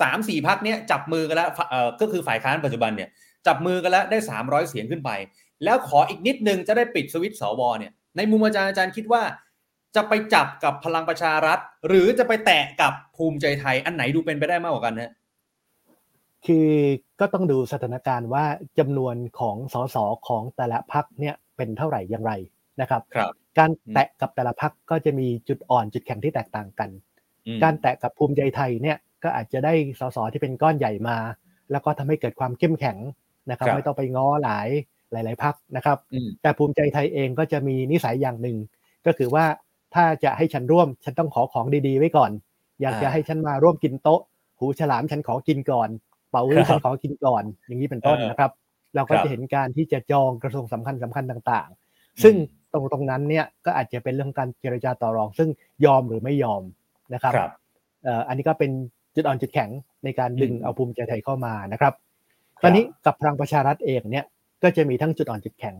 [0.00, 3.08] สามสี่พักเนี้ยจับมือกันแล้วเอ่อก็คือฝ่ายค้านปัจจุบันเนี่ย
[3.46, 5.10] จับมือกันแล้วได้สามร้อยเสียงขึ้นไป
[5.64, 9.22] แล้วขออีกนิดนึงจะได้ปิดสวิตช์สวเนี่ยในมุมอาจารย์อาจารย์คิดว่า
[9.96, 15.12] จะไปจับกับพลังประชารัฐ หรือจะไปแตะกับภูมิใจไทยอันไหนดูเป็นไปได้มากกว่ากันฮะ
[16.46, 16.70] คือ
[17.20, 18.44] ก็ต้องดูสถานการณ์ว่า
[18.78, 19.96] จำนวนของสส
[20.28, 22.32] ของแต่ละพักเนี่ยเป็นเท่าไหร่อย่างไร
[22.80, 26.90] นะครับครับ การแตะกับแต่ละพักก็จะมีจุดอ่อนจุดแข็งที่แตกต่างกัน
[27.46, 31.16] อืมการแตะกับภูมิใจไทยเนี่ยก็อาจจะได้สสที่เป็นก้อนใหญ่มา
[31.70, 32.98] แล้วก็ทำให้เกิดความเข้มแข็ง
[33.50, 34.68] นะครับครับไม่ต้องไปง้อหลาย
[35.12, 38.56] หลาย ๆพักนะครับอืมแต่ภูมิใจไทยเองก็จะมีนิสัยอย่างหนึ่ง
[39.06, 39.44] ก็คือว่า
[39.94, 42.30] ถ้าจะให้ฉันร่วมฉันต้องขอของดีๆ ไว้ก่อน
[42.80, 44.20] อยากจะอ่าให้ฉันมาร่วมกินโต๊ะ
[44.58, 45.88] หูฉลามฉันขอกินก่อน
[46.30, 48.50] เป่าฮื้อครับฉันขอกินก่อน อย่างนี้เป็นต้นเออนะครับ
[48.94, 52.34] เราก็ครับจะเห็นการที่จะจองกระทรวงสำคัญสำคัญต่างๆ ซึ่ง
[52.72, 55.48] ตรงตรงนั้นเนี่ยก็อาจจะเป็นเรื่องการเจรจาต่อรอง ซึ่ง
[55.84, 56.62] ยอมหรือไม่ยอม
[57.14, 57.50] นะครับครับ
[58.04, 58.70] เอ่ออันนี้ก็เป็น
[59.14, 59.70] จุดอ่อนจุดแข็ง
[60.04, 61.94] ในการดึงอืมเอาภูมิใจไทยเข้ามานะครับครับ
[62.62, 64.26] ตอนนี้กับพลังประชารัฐเองเนี่ย
[64.62, 65.76] ก็จะมีทั้งจุดอ่อนจุดแข็ง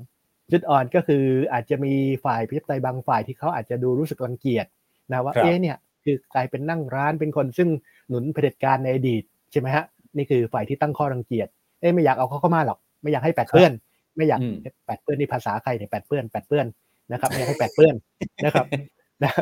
[0.52, 1.92] จุดอ่อนก็คืออาจจะมี
[2.24, 4.66] ฝ่ายพิจารณาบางฝ่ายที่เขาอาจจะดูรู้สึกรังเกียจ
[5.12, 7.68] นะว่าครับเอ๊ะเนี่ยคือกลายเป็นนั่งร้านเป็นคนซึ่ง
[8.08, 9.84] หนุนเผด็จการในอดีตใช่ไหมฮะ
[10.16, 11.48] นี่คือฝ่ายที่ตั้งข้อรังเกียจ
[11.80, 13.72] เอ๊ะไม่อยากเอาเขาเข้ามาหรอก ไม่อยากให้แปดเปื้อน
[14.16, 16.66] ไม่อยากอืมแปดเปื้อนนี่ภาษาใครเนี่ยแปดเปื้อนแปดเปื้อน
[17.12, 17.94] นะครับไม่อยากให้แปดเปื้อน
[18.44, 18.66] นะครับ
[19.22, 19.32] นะ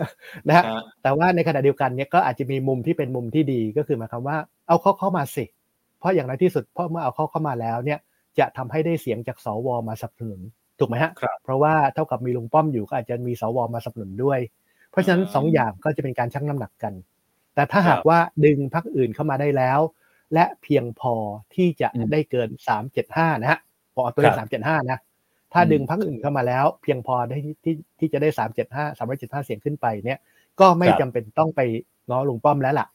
[0.48, 5.53] นะฮะอ่าแต่ว่าในขณะเดียวกันเนี่ยก็อาจจะมีมุมที่เป็นมุมที่ดีก็คือหมายความว่าเอาเขาเข้ามาสิเพ
[6.04, 7.98] ราะอย่างไรที่สุดเพราะเมื่อเอาเขาเข้ามาแล้วเนี่ย
[8.38, 10.40] จะทำให้ได้เสียงจากสวมาสนับสนุน
[10.78, 14.38] ถูกไหมฮะครับเพราะว่าเท่ากับมีลุงป้อมอยู่ก็อาจจะมีสวมาสนับสนุนด้วย
[14.90, 16.94] เพราะฉะนั้นอ่าสองอย่างก็จะเป็นการชั่งน้ำหนักกัน
[17.54, 19.80] แต่ถ้าครับหากว่าดึงพรรคอื่นเข้ามาได้แล้ว
[20.34, 21.14] และเพียงพอ
[21.54, 22.48] ที่จะอืมได้เกิน
[22.96, 23.58] 375 นะฮะ
[23.94, 24.98] พอเอาตัวเลคขรับ375 นะ
[25.52, 30.18] ถ้าอืมดึงพรรคอื่นเข้ามาแล้ว เพียงพอได้ที่ที่ที่จะได้ 375 375 เสียงขึ้นไปเนี่ย
[30.60, 31.60] ก็ไม่ครับจำเป็นต้องไป
[32.08, 32.88] ง้อลุงป้อมแล้วล่ะ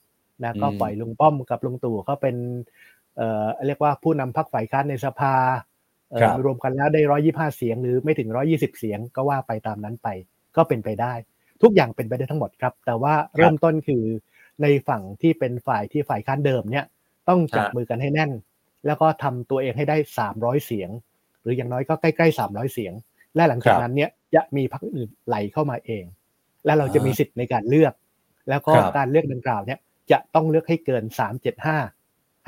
[0.43, 2.35] นะก็อืมปล่อยลุงป้อมกับลุงตู่เขาเป็น
[3.17, 5.35] เอ่อเรียกว่าผู้นำพรรคฝ่ายค้านในสภา
[6.09, 10.07] เอ่อครับรวมกันแล้วได้ร้อยยี่ห้าเสียง หรือไม่ถึงร้อยี่สิบเสียงก็ว่าไปตามนั้นไป
[10.55, 11.13] ก็เป็นไปได้
[11.61, 14.03] ทุกอย่างเป็นไปได้ทั้งหมดครับ แต่ว่าเริ่มต้นคือ
[14.61, 16.85] ในฝั่งที่เป็นฝ่ายที่ฝ่ายค้านเดิมเนี่ย
[17.29, 18.31] ต้องจับฮะมือกันให้แน่น
[18.85, 20.89] แล้วก็ทำตัวเองให้ได้สามร้อยเสียง
[21.41, 22.93] หรืออย่างน้อยก็ใกล้ๆสามร้อยเสียง
[23.35, 26.03] และหลังจากนั้นเนี่ยจะมีพรรคอื่นไหลเข้ามาเอง
[26.65, 27.93] และเราจะมีสิทธิ์ในการเลือก
[28.49, 29.79] แล้วก็ครับการเลือกดังกล่าวเนี่ย
[30.11, 31.03] จะต้องเลือกให้เกิน
[31.55, 31.98] 375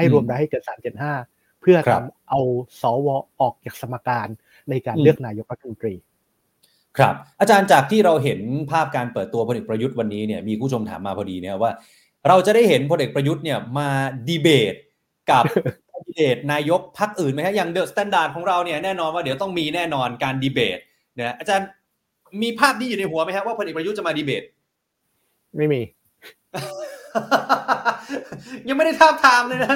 [0.02, 0.64] ให้รวมอืมได้ให้เกิน
[1.08, 2.42] 375เพื่อครัทำบเอา
[2.82, 3.08] สว
[3.42, 4.28] ออกจากสมการ
[4.70, 5.94] ในการอืมเลือกนายกรัฐมนตรี
[6.98, 8.40] ครับอาจารย์จากที่เราเห็น
[8.72, 11.72] ภาพการเปิดตัวพลเอกประยุทธ์วันนี้เนี่ยมีผู้ชมถามมาพอดีเนี่ยว่า
[12.28, 13.90] เราจะได้เห็นพลเอกประยุทธ์เนี่ยมา
[14.28, 14.76] ดีเบต
[15.32, 15.44] กับ
[16.08, 20.80] ดีเบตนายกพรรคอื่นไหมฮะอย่าง THE STANDARD ของเราเนี่ยแน่นอนว่าเดี๋ยวต้องมีแน่นอนการดีเบต
[21.20, 21.68] นะอาจารย์
[22.42, 24.44] มีภาพนี้อยู่ในหัวไหมฮะว่าพลเอกประยุทธ์จะมาดีเบต
[25.58, 25.82] ไม่มี
[28.68, 29.76] ยังไม่ได้ทาบทามเลยนะ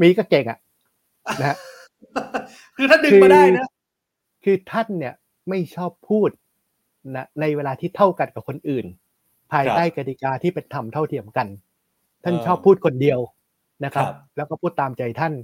[0.00, 0.58] มีก็เก่งอะ
[1.40, 1.56] นะฮะ
[2.76, 3.66] คือถ้าดึงมาได้นะ
[4.44, 5.14] คือท่านเนี่ย
[5.48, 6.30] ไม่ชอบพูด
[7.16, 8.86] นะในเวลาที่เท่ากันกับคนอื่น
[9.52, 11.48] ภายใต้กติกาที่เป็นธรรมเท่าเทียมกัน
[12.24, 13.18] ท่านเออชอบพูดคนเดียว
[13.84, 15.34] นะครับครับ แล้วก็พูดตามใจท่าน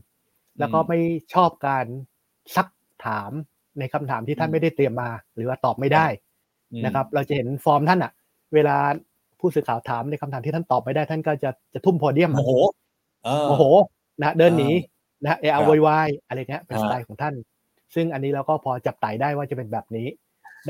[0.58, 0.98] แล้วก็อืมไม่
[1.34, 1.86] ชอบการ
[2.56, 2.68] ซัก
[3.04, 3.30] ถาม
[3.78, 6.06] ในคำถามที่ท่านอืมไม่ได้เตรียมมา หรือว่าตอบไม่ได้
[6.72, 8.12] อืมนะครับ เราจะเห็นฟอร์มท่านอะ
[8.54, 8.76] เวลา
[9.42, 12.52] ผู้สื่อข่าวถามในคำถามที่ท่านตอบไม่ได้ท่านก็จะจะทุ่มโพเดียมอะโอ้โห
[13.24, 13.64] เออโอ้โห
[14.22, 14.72] นะเดินหนีอ่
[15.24, 17.34] นะเอครัอาบโวยวายอะไรเงี้ยเป็นฮะสไตล์ของท่าน
[17.94, 20.06] ซึ่งอันนี้เราก็พอจับไต่ได้ว่าจะเป็นแบบนี้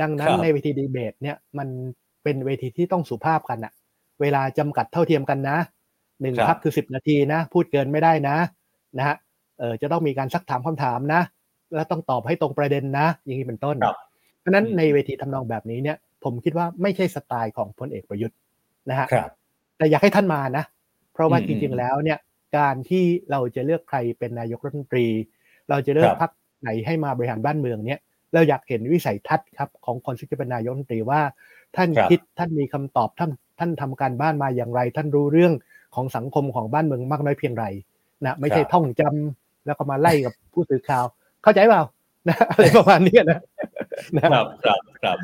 [0.01, 1.67] ดังนั้นครับในเวทีดีเบตเนี่ยมัน
[2.23, 3.73] เป็นเวทีที่ต้องสุภาพกันอะ
[4.21, 5.57] เวลาจำกัดเท่าเทียมกันนะ
[6.21, 8.35] หนึ่งครับพักคือสิบนาทีนะ พูดเกินไม่ได้นะ
[8.97, 9.15] นะฮะ
[9.59, 11.21] เออจะต้องมีการซักถามคำถามนะ
[11.75, 13.95] แล้วต้องตอบให้ตรงประเด็นนะ อย่างนี้เป็นต้นครับ
[14.39, 18.37] เพราะฉะนั้นอืมในเวทีทำนองแบบนี้เนี่ย ผมคิดว่าไม่ใช่สไตล์ของพลเอกประยุทธ์
[18.89, 19.29] นะฮะครับ
[19.77, 20.63] แต่อยากให้ท่านมานะ
[21.13, 22.19] เพราะว่าอืมจริงๆแล้วเนี่ย
[22.57, 25.07] การที่เราจะเลือกใครเป็นนายกรัฐมนตรี
[25.69, 26.31] เราจะเลือคกรับพรรค
[26.61, 27.99] ไหนให้มาบริหารบ้านเมืองเนี่ย
[28.33, 31.21] เราอยากเห็นวิสัยทัศน์ครับของคนที่จะเป็นนายกรัฐมนตรีว่า
[31.75, 35.53] ท่านครับคิดท่านมีคำตอบท่านท่านทำการบ้านมาอย่างไร ท่านรู้เรื่อง
[35.95, 37.65] ของสังคมของบ้านเมืองมากน้อยเพียงไร
[38.25, 41.05] นะไม่ใช่ครับท่องจำแล้วก็มาไล่กับผู้สื่อข่าว
[41.43, 41.83] เข้าใจเปล่า
[42.27, 43.52] นะอะไรประมาณเนี้ยนะนะ
[44.31, 45.17] ครับครับครับ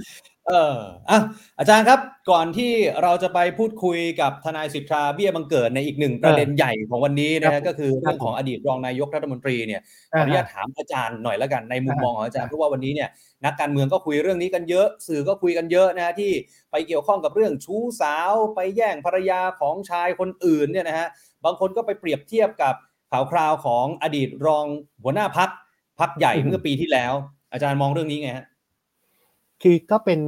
[0.49, 0.77] เออ
[1.09, 1.19] อะ
[1.59, 1.99] อาจารย์ครับ
[2.31, 2.71] ก่อนที่
[3.03, 13.09] เราจะไปพูดคุยกับทนายสิทธาเบี้ยบังเกิดในอีกหนึ่งประเด็นใหญ่ของวันนี้นะครัฮะบก็คือเรื่องของอดีตรองนายกรัฐมนตรีเนี่ยขออนุญาตถามอาจารย์หน่อยละกันในมุมมองของอาจารย์เพราะว่าวันนี้เนี่ย
[13.45, 16.31] นักการเมืองก็คุยเรื่องนี้กันเยอะ สื่อก็คุยกันเยอะนะฮะที่
[16.71, 21.07] ไปเกี่ยวข้องกับเรื่องชู้สาว ไปแย่งภรรยาของชายคนอื่นเนี่ยนะฮะ
[21.45, 22.75] บางคนก็ไปเปรียบเทียบกับ
[23.11, 24.65] ข่าวคราวของอดีตรอง
[25.03, 25.49] หัวหน้าพัก
[25.99, 27.13] พักใหญ่อือฮึเมื่อปีที่แล้ว
[27.53, 28.45] อาจารย์มองเรื่องนี้ไงฮะ
[29.61, 30.21] คือก็เป็น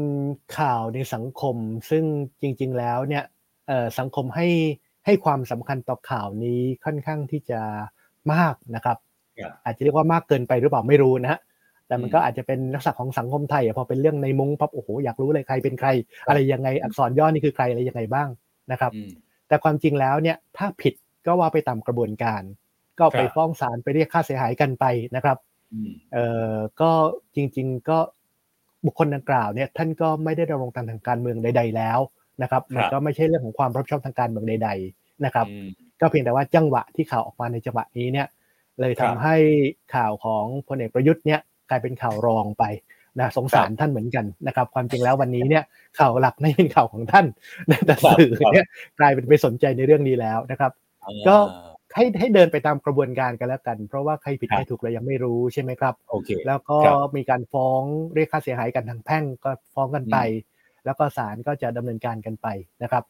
[0.58, 1.56] ข่าวในสังคม
[1.90, 2.04] ซึ่ง
[2.42, 3.24] จริง ๆ แล้วเนี่ย
[3.68, 4.48] เอ่อสังคมให้
[5.06, 7.62] ให้ความสำคัญต่อข่าวนี้ค่อนข้างที่จะ
[8.34, 8.98] มากนะครับ
[9.40, 11.40] ครับอาจจะเรียกว่ามากเกินไปหรือเปล่าไม่รู้นะฮะ
[11.88, 15.90] แต่มันอืมก็อาจจะเป็นลักษณะของสังคมไทยอะพอเป็นเรื่องในมุ้งปั๊บโอ้โหอยากรู้เลยใครเป็นใคร
[16.28, 18.30] อะไรยังไงอักษรย่อนี่คือใครอะไรยังไงบ้าง
[18.72, 19.12] นะครับอืม
[19.48, 20.94] แต่ความจริงแล้วเนี่ยถ้าผิด
[21.26, 22.42] ก็ว่าไปตามกระบวนการ
[23.00, 25.38] ก็ไปครับฟ้องศาลไปเรียกค่าเสียหายกันไปนะครับ
[25.72, 26.92] อืมเอ่อก็
[27.36, 28.00] จริง ๆ ก็
[28.86, 32.00] บุคคลดังกล่าวเนี่ยท่านก็ไม่ได้ดำรงตำแหน่งทางการเมืองใด ๆ แล้ว
[32.42, 35.68] นะครับมันก็ไม่ใช่เรื่องของความรับผิดชอบทางการเมืองใด ๆนะครับอืม
[36.02, 38.28] ก็เพียงแต่ว่าจังหวะที่ข่าวออกมาในจังหวะนี้เนี่ย
[38.80, 39.36] เลยครัทำบให้
[39.96, 42.64] ข่าวของพลเอกประยุทธ์เนี่ยกลายเป็นข่าวรองไป
[43.20, 45.64] นะสงสารท่านเหมือนกันนะครับ ความจริงแล้ววันนี้เนี่ย
[46.00, 47.26] ข่าวหลักไม่เป็นข่าวของท่าน
[47.72, 48.66] นะแต่ครับสื่อครับเนี่ย
[49.00, 50.72] กลายเป็นไปสนใจในเรื่องนี้แล้วนะครับ
[51.28, 57.82] ก็อ่า ให้ให้เดินไปตามกระบวนการกันแล้วกัน เพราะว่าใครผิดครับใครถูกเรายังไม่รู้ใช่ไหมครับโอเคแล้วก็ครับมีการฟ้อง
[58.14, 60.18] เรียกค่าเสียหายกันทางแพ่งก็ฟ้องกันไป
[60.86, 62.48] แล้วก็ศาลก็จะดำเนินการกันไป
[62.84, 63.04] นะครับ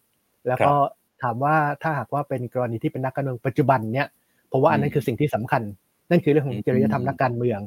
[0.47, 0.73] แล้วก็
[1.21, 4.07] ถามว่าถ้าหากว่าเป็นกรณีที่เป็นนักการเมืองปัจจุบันเนี่ย
[4.51, 5.61] ผมว่าอันนั้อืนมคือสิ่งที่สำคัญ
[6.09, 7.59] นั่นคือเรื่องของอืมจริยธรรมนักการเมือง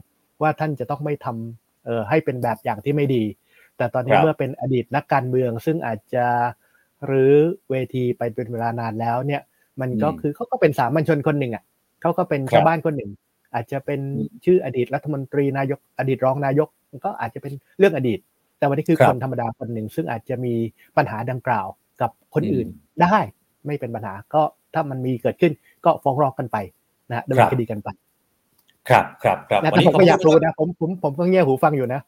[0.43, 3.25] ว่าท่านจะต้องไม่ทำเอ่อให้เป็นแบบอย่างที่ไม่ดี
[3.77, 6.27] แต่ตอนนี้ครับเมื่อเป็นอดีตนักการเมือง ซึ่งอาจจะ
[7.11, 7.35] รื้อ
[7.71, 9.43] เวทีไปเป็นเวลานานแล้วเนี่ย
[9.81, 11.65] มันก็อืมคือเขาก็เป็นสามัญชนคนหนึ่งอะ
[12.01, 13.11] เขาก็เป็นครับชาวบ้านคนหนึ่ง
[13.55, 18.19] อาจจะเป็นอืมชื่ออดีตรัฐมนตรีนายกอดีตรองนายกมันก็อาจจะเป็นเรื่องอดีต
[18.59, 20.55] แต่วันนี้คือครับคนธรรมดาคนหนึ่ง ซึ่งอาจจะมี
[20.97, 21.67] ปัญหาดังกล่าว
[22.01, 22.69] กับคนอืมอื่น
[23.03, 23.17] ได้
[23.67, 24.43] ไม่เป็นปัญหาก็
[24.75, 25.53] ถ้ามันมีเกิดขึ้น
[25.85, 26.57] ก็ฟ้องร้องกันไป
[27.09, 27.89] นะฮะดำเนิครันบคดีกันไป
[28.89, 32.01] ครับครับครับนะวันแต่นี้ผมก็อยากขบรู้คุณนะผมผมผมก็เงี่ยหูฟังอยู่นะ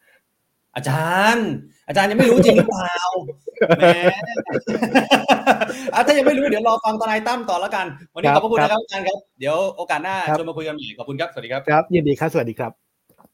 [0.77, 1.49] อาจารย์
[1.89, 2.95] อาจารย์ยังไม่รู้จริงหรือเปล่า
[3.79, 3.85] แหม
[5.95, 12.73] อะถ้ายังไม่รู้เดี๋ยวรอฟังทนายตั้มต่อแล้วกัน วันนี้คขรัอบบพระคุณครับนะครับอาจารย์ครับ เดี๋ยวโอกาสหน้าครับชวนมาคุยกันใหม่ขอบคุณครับ สวัสดีครับ ครับ ยินดีครับ สวัสดีครับ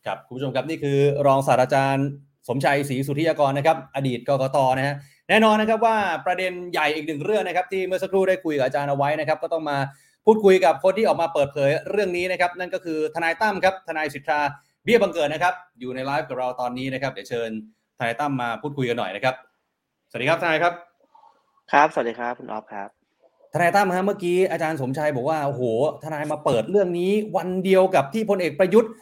[0.07, 2.07] ครับ คุณผู้ชมครับนี่คือ รองศาสตราจารย์
[2.49, 4.95] สมชัยศรีสุทธิยากรนะครับ อดีตกกตนะฮะ
[5.29, 9.79] แน่นอนนะครับว่าประเด็นใหญ่อีกหนึ่งเรื่องนะครับ ที่เมื่อสักครู่ได้คุยกับอาจารย์เอาไว้นะครับ ก็ต้องมา
[10.27, 14.41] พูดคุยกับคนที่ออกมาเปิดเผยเรื่องนี้นะครับ นั่นก็คือทนายตั้มครับ ทนายสิทธา
[14.85, 17.51] เบี้ยบังเกิดนะครับอยู่ในไลฟ์กับเราตอนนี้นะครับเดี๋ยวเชิญ
[17.99, 19.35] ทนายตั้มมาพูดคุยกันหน่อยนะครับ
[20.11, 20.73] สวัสดีครับทนายครับ
[21.73, 22.89] ครับ สวัสดีครับคุณออฟครับ
[23.53, 25.63] ทนายตั้มฮะเมื่อกี้อาจารย์สมชัยบอกว่าโอ้โห
[26.05, 28.93] ทนายมาเปิดเรื่องนี้ วันเดียวกับที่พลเอกประยุทธ์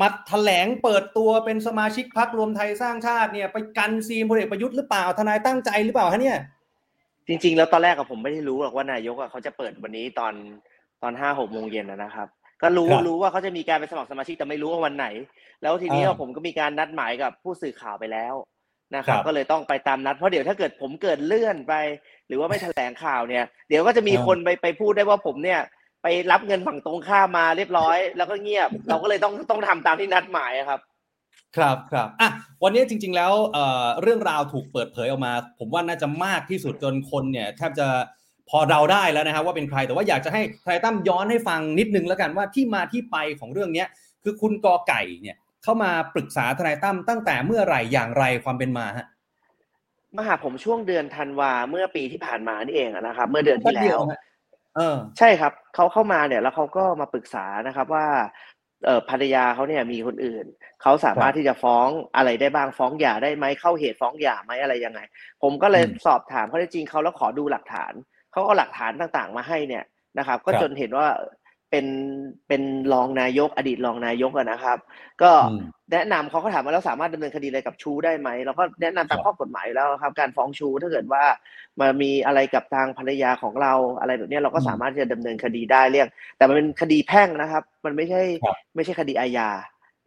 [0.00, 6.38] มาแถลงเปิดตัวเป็นสมาชิกพรรครวมไทยสร้างชาติเนี่ยไปกันซีนพลเอกประยุทธ์หรือเปล่าทนายตั้งใจหรือเปล่าฮะเนี่ย
[7.28, 10.34] จริง ๆ แล้วตอนแรกอะผมไม่ได้รู้หรอกว่านายกอะเขาจะเปิดวันนี้ตอน
[11.02, 12.28] ตอนห้าหกโมงเย็นนะนะครับ
[12.62, 15.06] ก็รู้ครับรู้ว่าเขาจะมีการไปสมัครสมาชิกแต่ไม่รู้ว่าวันไหน
[15.62, 18.34] แล้วทีนี้อ่าผมก็มีการนัดหมายกับผู้สื่อข่าวไปแล้ว
[18.96, 21.74] นะคครัรับบก็เลยต้องไปตามนัดเพราะเดี๋ยวถ้าเกิดผมเกิดเลื่อนไป
[22.28, 25.60] หรือว่าไม่แถลงข่าวเนี่ย เดี๋ยวก็จะมีอ่าคนไปไปพูดได้ว่าผมเนี่ย
[26.02, 30.80] ไปรับเงินฝั่งตรงข้ามมาเรียบร้อย แล้วก็เงียบ เราก็เลยต้องต้องทำตามที่นัดหมายอะครับ
[31.56, 32.28] ครับครับอะ
[32.62, 37.88] วันนี้จริง ๆ แล้วเอ่อเรื่องราวถูกเปิดเผยออกมา ผมว่าน่าจะมากที่สุดจนคนเนี่ยแทบจะ
[38.50, 43.88] พอเราได้แล้วนะครับว่าเป็นใครแต่ว่าอยากจะให้ทนายตั้มย้อนให้ฟังนิดนึงแล้วกันว่าที่มาที่ไปของเรื่องเนี้ย
[44.24, 49.06] คือคุณกอไก่เนี่ยเข้ามาปรึกษาทนายตั้มตั้งแต่เมื่อไหร่อย่างไรความเป็นมาฮะ
[50.16, 54.20] มาหาผมช่วงเดือนธันวาเมื่อปีที่ผ่านมานี่เองอะนะครับ เมื่อเดือนที่แป๊บเดีแล้ยววฮะ
[54.76, 58.06] เออ ใช่ครับเขาเข้ามาเนี่ย แล้วเขาก็มาปรึกษานะครับว่า
[58.84, 60.46] เอ่อภรรยาเขาเนี่ยมีคนอื่น
[60.82, 65.00] เขาสามารถที่จะฟ้องอะไรได้บ้างฟ้องหย่าได้ไหมเข้าเหตุฟ้องหย่าไหมอะไรยังไง
[65.42, 67.92] ผมก็เลยอืมสอบถามข้อเท็จจริงเขาแล้วขอดูหลักฐาน
[68.36, 69.84] เขาก็เอาหลักฐานต่างๆ มาให้เนี่ย
[70.18, 71.06] นะครับ ก็ครับจนเห็นว่า
[71.70, 71.86] เป็น
[72.48, 72.62] เป็น
[72.92, 74.78] รองนายกอดีตรองนายกอะนะครับ
[75.22, 75.60] ก็อืม
[75.92, 81.22] แนะนำเขาก็ถามว่าเราสามารถดำเนินคดีอะไรกับชู้ได้ไหมเราก็แนะนำตามครับข้อกฎหมายอยู่แล้วครับ การฟ้องชู้ถ้าเกิดว่า
[81.80, 89.48] มามีอะไรกับทางภรรยาของเราอะไรแบบเนี้ยเราก็อืมสามารถที่จะดำเนินคดีได้เรียก แต่มันเป็นคดีแพ่งนะครับ มันไม่ใช่ครับไม่ใช่คดีอาญา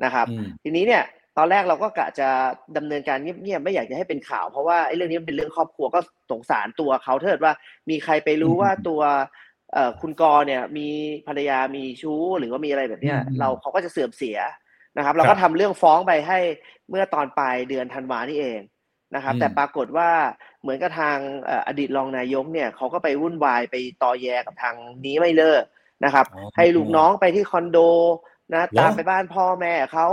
[0.03, 1.03] นะครับอืมทีนี้เนี่ย
[1.39, 2.29] ตอนแรกเราก็กะจะ
[2.77, 5.99] ดำเนินการเงียบๆไม่อยากจะให้เป็นข่าว เพราะว่าไอ้เรื่องนี้มันเป็นเรื่องครอบครัวก็
[6.31, 7.53] สงสารตัวเขาถ้าเกิดว่า
[7.89, 9.01] มีใครไปรู้อืมว่าตัว
[9.73, 10.87] เอ่อคุณกรเนี่ยมี
[11.27, 14.39] ภรรยามีชู้หรือว่ามีอะไรแบบเนี้ยอืมเราเขาก็จะเสื่อมเสีย
[14.97, 16.39] นะครับ เราก็ทำเรื่องฟ้องไปให้
[16.89, 18.59] เมื่อตอนปลายเดือนธันวานี่เอง
[19.15, 20.09] นะครับอืมแต่ปรากฏว่า
[20.61, 24.75] เหมือนกับทางเอ่ออดีตรองนายกเนี่ยเขาก็ไปวุ่นวายไปตอแยกับทาง
[25.05, 25.63] นี้ไม่เลิก
[26.05, 27.79] นะครับอ๋อให้ลูกน้องไปที่คอนโด
[28.55, 30.07] นะเหรอตามไปบ้านพ่อแม่เขา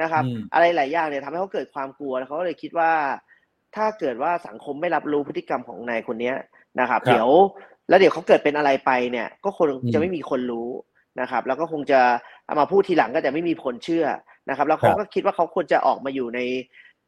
[0.00, 2.92] นะครับอืมอะไรหลายอย่างเนี่ยทำให้เขาเกิดความกลัวแล้วเขาก็เลยคิดว่า
[3.76, 6.36] ถ้าเกิดว่าสังคมไม่รับรู้พฤติกรรมของนายคนเนี้ย
[6.80, 7.28] นะครับครับเดี๋ยว
[7.88, 10.68] แล้วเดี๋ยวเขาเกิดเป็นอะไรไปเนี่ย ก็คงอืมจะไม่มีคนรู้
[11.20, 12.00] นะครับ แล้วก็คงจะ
[12.46, 14.06] เอามาพูดทีหลังก็จะไม่มีคนเชื่อ
[14.48, 16.40] นะครับ แล้วเขาครับก็คิดว่าเขาควรจะออกมาอยู่ใน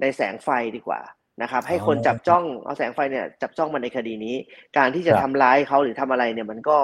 [0.01, 1.01] ในแสงไฟดีกว่า
[1.43, 4.37] นะครับ ให้คนอ๋อจับจ้องเอาแสงไฟเนี่ยจับจ้องมาในคดีนี้
[4.77, 6.79] การที่จะครับทำร้ายเขาหรือทำอะไรเนี่ยมันก็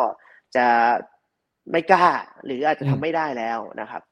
[0.56, 0.66] จะ
[1.70, 2.06] ไม่กล้า
[2.44, 4.02] หรืออาจจะอืทำมไม่ได้แล้วนะครับ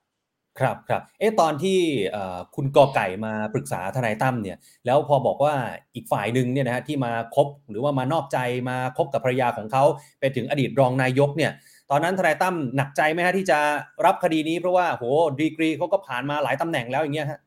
[0.60, 1.78] ครับครับเอ๊ะตอนที่
[2.10, 5.54] เอ่อคุณกอไก่มาปรึกษาทนายตั้มเนี่ย แล้วพอบอกว่า
[5.94, 8.38] อีกฝ่ายหนึ่งเนี่ยนะฮะที่มาคบหรือว่ามานอกใจ
[8.70, 9.84] มาคบกับภรรยาของเขา
[10.20, 11.52] เป็นถึงอดีตรองนายกเนี่ย
[11.90, 13.58] ตอนนั้นทนายตั้มหนักใจไหมฮะที่จะ
[14.06, 15.04] รับคดีนี้เพราะว่าโห
[15.40, 17.40] ดีกรีเขาก็ผ่านมาหลายตำแหน่งแล้วอย่างเงี้ยฮะ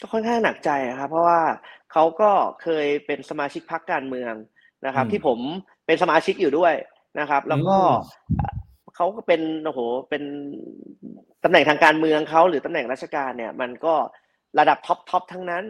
[0.00, 1.40] ก็ค่อนข้างหนักใจนะครับเพราะว่า
[1.92, 2.30] เขาก็
[2.62, 4.34] เคยเป็นสมาชิกพรรคการเมือง
[4.86, 5.38] นะครับอืมที่ผม
[5.86, 6.74] เป็นสมาชิกอยู่ด้วย
[7.20, 8.51] นะครับ แล้วก็อืม
[8.94, 9.80] เอ่อเขาก็เป็นโอ้โห
[10.10, 10.22] เป็น
[11.44, 13.94] ตำแหน่งทางการเมืองเขาหรือตำแหน่งราชการเนี่ยมันก็
[14.58, 15.64] ระดับ top top ทั้งนั้น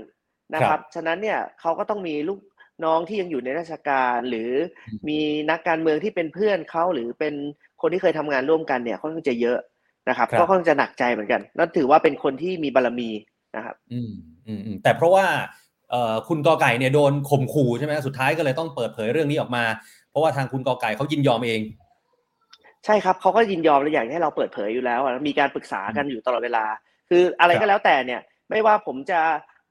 [0.54, 2.40] นะครับ ฉะนั้นเนี่ยเขาก็ต้องมีลูก
[2.84, 4.50] น้องที่ยังอยู่ในราชการหรือ
[5.08, 5.18] มี
[5.50, 7.34] นักการเมืองที่เป็นเพื่อนเขาหรือเป็น
[7.80, 9.58] คนที่เคยทำงานร่วมกันเนี่ยค่อนข้างจะเยอะ
[10.08, 13.10] นะครับครับ ก็ค่อนข้างจะหนักใจเหมือนกันนั่นถือว่าเป็นคนที่มีบารมี
[13.56, 14.10] นะครับ อืม
[14.46, 15.26] อืมอืมแต่เพราะว่า
[15.90, 19.64] เอ่อคุณกอไก่เนี่ยโดนข่มขู่ใช่ไหมสุดท้ายก็เลยต้องเปิดเผยเรื่องนี้ออกมา
[20.10, 21.60] เพราะว่าทางคุณกอไก่เขายินยอมเอง
[22.84, 26.64] ใช่ครับเขาก็ยินยอมและอยากให้เราเปิดเผยอยู่แล้วอะมีการปรึกษากันอยู่ตลอดเวลา
[27.10, 28.20] คืออะไรครัก็บแล้วแต่เนี่ย
[28.50, 29.20] ไม่ว่าผมจะ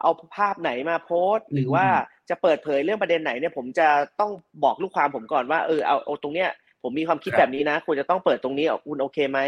[0.02, 3.88] เอาภาพไหนมาโพสต์ หรือว่าอืมจะเปิดเผยเรื่องประเด็นไหนเนี่ย ผมจะ
[4.20, 4.32] ต้อง
[4.64, 6.50] บอกลูกความผมก่อนว่าเออเอาเอาตรงเนี้ย
[6.84, 9.40] ผมมีความคิดครับแบบนี้นะควรจะต้องเปิดตรงนี้คุณโอเคไหม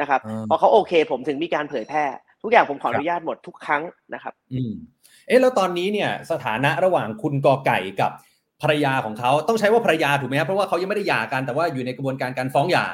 [0.00, 2.04] นะครับอ่าพอเขาโอเค ผมถึงมีการเผยแพร่
[2.42, 3.82] ทุกอย่างผมขอคอรับนุญาตหมดทุกครั้ง
[4.14, 4.72] นะครับ อืม
[5.28, 8.10] เอ๊ะแล้วตอนนี้เนี่ยสถานะระหว่างคุณกอไก่กับ
[8.62, 12.86] ภรรยาของเขาต้องใช้ว่าภรรยาถูกไหมครับเพราะว่าเขายังไม่ได้หย่ากันแต่ว่าอยู่ในกระบวนการการฟ้องหย่า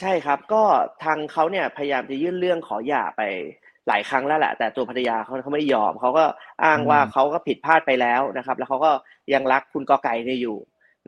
[0.00, 0.62] ใช่ครับ ก็
[1.04, 3.22] ทางเขาเนี่ยพยายามจะยื่นเรื่องขอหย่าไป
[3.88, 6.24] หลายครั้งแล้วแหละ แต่ตัวภรรยาเขาเขาไม่ยอมเขาก็
[6.64, 8.90] อ้างว่าอืมเขาก็ผิดพลาดไปแล้วนะครับ แล้วเขาก็
[9.34, 10.56] ยังรักคุณกอไก่เนี่ยอยู่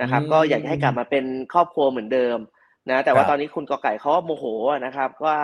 [0.01, 2.39] นะครับอืมก็อยากจะให้กลับมาเป็นครอบครัวเหมือนเดิม
[2.91, 5.39] นะแต่ว่าครับตอนนี้คุณกอไก่เขาก็โมโหอะนะครับว่า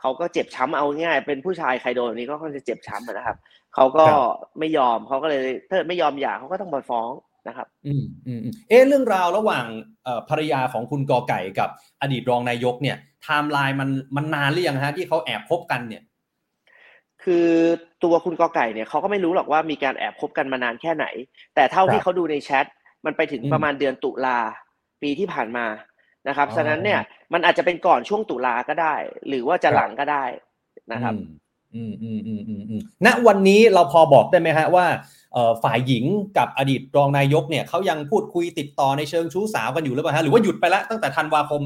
[0.00, 3.36] เขาก็เจ็บช้ำเอาง่ายๆเป็นผู้ชายใครโดนแบบนี้ก็ค่อนข้างจะเจ็บช้ำอะนะครับ
[3.74, 4.22] เขาก็ครับ
[4.58, 7.10] ไม่ยอมเขาก็เลยถ้าไม่ยอมหย่าเขาก็ต้องมาฟ้อง
[7.48, 9.64] นะครับ อืมอืมอืมเอ๊ะเรื่องราวระหว่าง
[10.04, 11.68] เอ่อภรรยาของคุณกอไก่กับ
[12.02, 16.02] อดีตรองนายกเนี่ยไทม์ไลน์มันมันนานหรือยังฮะที่เขาแอบคบกันเนี่ย
[17.24, 17.48] คือ
[18.04, 21.06] ตัวคุณกอไก่เนี่ยเขาก็ไม่รู้หรอกว่ามีการแอบคบกันมานานแค่ไหน
[21.54, 22.66] แต่เท่าครับที่เขาดูในแชท
[23.06, 24.38] มันไปถึงอืมประมาณเดือนตุลา
[25.02, 25.66] ปีที่ผ่านมา
[26.28, 27.00] นะครับอ๋อฉะนั้นเนี่ย
[27.32, 28.94] มันอาจจะเป็นก่อนช่วงตุลาก็ได้
[29.28, 30.24] หรือว่าจะครับหลังก็ได้
[30.92, 31.14] นะครับ
[31.74, 35.04] อืมอืมอืมอืมอืมอืมณวันนี้เราพอบอกได้ไหมฮะว่าเอ่อ
[35.64, 36.04] ฝ่ายหญิง
[36.38, 41.62] กับอดีตรองนายกเนี่ยเขายังพูดคุยติดต่อในเชิงชู้สาวกันอยู่หรือเปล่าฮะหรือว่าหยุดไปแล้วตั้งแต่ธันวาคม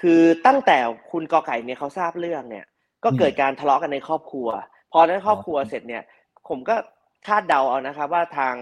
[0.00, 0.78] คือตั้งแต่
[1.10, 2.64] คุณกอไก่เนี่ยเขาทราบเรื่องเนี่ย
[3.04, 4.48] ก็อืมเกิดการทะเลาะกันในครอบครัว
[4.92, 6.02] พอในครอบครัวอ๋อเสร็จเนี่ย
[6.48, 6.76] ผมก็
[7.26, 8.54] คาดเดาเอานะครับ ว่าทาง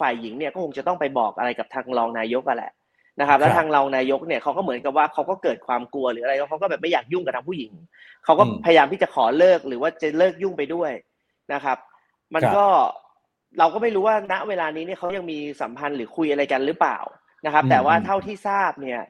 [0.00, 2.72] ฝ่ายหญิงเนี่ยก็คงจะต้องไปบอกอะไรกับทางรองนายกอะแหละ
[3.20, 7.72] นะครับแล้วครับทางรองนายกเนี่ยเขาก็เหมือนกับว่าเขาก็เกิดความกลัวหรืออะไรแล้วเขาก็แบบไม่อยากยุ่งกับทางผู้หญิง
[8.24, 10.92] เขาก็อืมพยายามที่จะขอเลิกหรือว่าจะเลิกยุ่งไปด้วย
[11.52, 11.78] นะครับ
[12.34, 12.66] มันครับก็
[13.58, 16.98] เราก็ไม่รู้ว่าณเวลานี้เนี่ยเขายังมีสัมพันธ์หรือคุยอะไรกันหรือเปล่า
[17.46, 19.00] นะครับอืมแต่ว่าอืมเท่าที่ทราบเนี่ย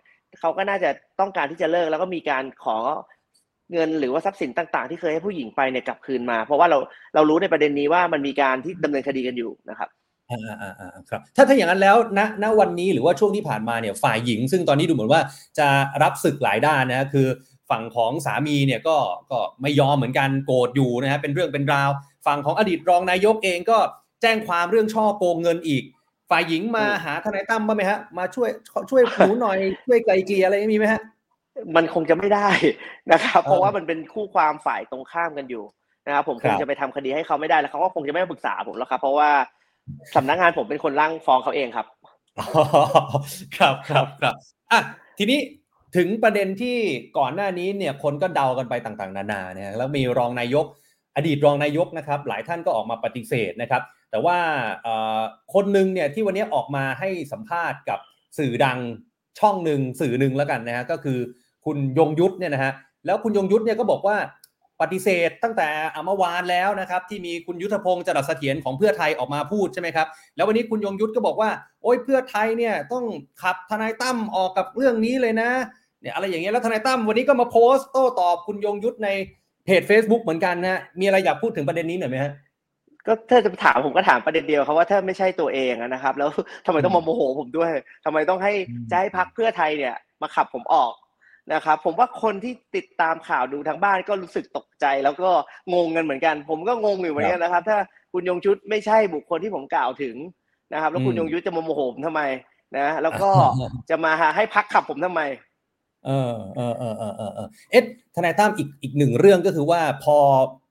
[0.40, 2.78] เขาก็น่าจะต้องการที่จะเลิกแล้วก็มีการขอ
[3.72, 6.78] เงินหรือว่าทรัพย์สินต่าง ๆ ที่เคยให้ผู้หญิงไปเนี่ยกลับคืนมา เพราะว่าเรา
[7.14, 9.88] เรารู้ในประเด็นนี้ว่ามันมีการที่ดำเนินคดีกันอยู่นะครับ
[10.30, 15.22] อ่าอ่าอ่าอ่าครับถ้าถ้าอย่างนั้นแล้วณณวันนี้หรือว่าช่วงที่ผ่านมาเนี่ยฝ่ายหญิง ซึ่งตอนนี้ดูเหมือนว่า
[15.58, 15.68] จะ
[16.02, 17.26] รับศึกหลายด้านนะคือ
[17.70, 18.96] ฝั่งของสามีเนี่ยก็
[19.30, 21.90] ก็ไม่ยอมเหมือนกันโกรธอยู่นะฮะเป็นเรื่องเป็นราว
[22.26, 23.78] ฝั่งของอดีตรองนายกเองก็
[24.22, 25.84] แจ้งความเรื่องช่อโกงเงินอีก
[26.30, 28.50] ฝ่ายหญิงมาอืมหาทนายตั้มบ้างไหมฮะ มาช่วย
[28.90, 31.02] ช่วยหนูหน่อยช่วยไกลเกลี่ยอะไรมีไหมฮะ
[31.76, 32.48] มันคงจะไม่ได้
[33.12, 35.64] นะครับเออเพราะว่ามันเป็นคู่ความฝ่ายตรงข้ามกันอยู่
[36.06, 39.30] นะครับผมคครับงจะไปทำคดีให้เขาไม่ได้แล้วเขาก็คงจะไม่มาปรึกษาผมแล้วครับ เพราะว่า
[40.14, 41.86] สำนักงานผมเป็นคนร่างฟ้องเขาเองครับ
[42.38, 42.46] อ๋อ
[43.56, 44.34] ครับครับครับ
[44.72, 44.80] อะ
[45.18, 45.38] ทีนี้
[45.96, 46.76] ถึงประเด็นที่
[47.18, 50.66] ก่อนหน้านี้เนี่ยคนก็เดากันไปต่างๆ นานาเนี่ยแล้วมีรองนายก
[51.16, 54.38] อดีตรองนายกนะครับ หลายท่านก็ออกมาปฏิเสธนะครับ แต่ว่า
[55.54, 57.98] คนหนึ่งเนี่ยที่วันนี้ออกมาให้สัมภาษณ์กับ
[58.38, 58.78] สื่อดัง
[59.38, 61.18] ช่องหนึ่งสื่อหนึ่งแล้วกันนะฮะก็คือ
[61.64, 62.72] คุณยงยุทธเนี่ยนะฮะ
[63.06, 64.16] แล้วคุณยงยุทธเนี่ยก็บอกว่า
[64.80, 70.06] ปฏิเสธตั้งแต่อเมื่อวานแล้วนะครับที่มีคุณยุทธพงศ์จรัสเสถียรของเพื่อไทยออกมาพูดใช่ไหมครับ
[70.36, 71.50] แล้ววันนี้คุณยงยุทธก็บอกว่า
[71.82, 73.04] โอ้ยเพื่อไทยเนี่ยต้อง
[73.42, 75.50] ขับทนายตั้มออกกับเรื่องนี้เลยนะ
[76.00, 79.08] เนี่ยอะไรอย่างเงี้ยแล้วทนายตั้มวันนี้ก็มาโพสต์โต้ตอบคุณยงยุทธใน
[79.64, 82.32] เพจ Facebook เหมือนกันนะมีอะไรอยากพูดถึงประเด็นนี้หน่อยไหมฮะ
[83.06, 86.30] ก็ถ้าจะถามผมก็ถามประเด็นเดียวครับว่าถ้าไม่ใช่ตัวเองอะนะครับ แล้ว
[86.66, 87.70] ทำไมต้องมาโมโหผมด้วย
[88.04, 90.92] ทำไมต้องให้อืมจะให้พักเพื่อไทยเนี่ย มาขับผมออก
[91.54, 95.30] นะครับผมว่าคนที่ติดตามข่าวดูทางบ้านก็รู้สึกตกใจ แล้วก็
[95.74, 97.78] งงกันเหมือนกัน ผมก็งงอยู่เหมือนกันนะครับ ถ้า
[98.12, 100.16] คุณยงชุดไม่ใช่บุคคลที่ผมกล่าวถึง
[100.72, 102.22] นะครับ แล้วคุณอืมยงยุทธจะมาโมโหผมทำไม
[102.76, 103.30] นะ แล้วก็
[103.90, 105.22] จะมาให้พักขับผมทำไม
[106.06, 107.84] เออเออเออเออเออเออเอ๊ะ
[108.14, 110.16] ทนายตั้มอีกอีกหนึ่งเรื่องก็คือว่าพอ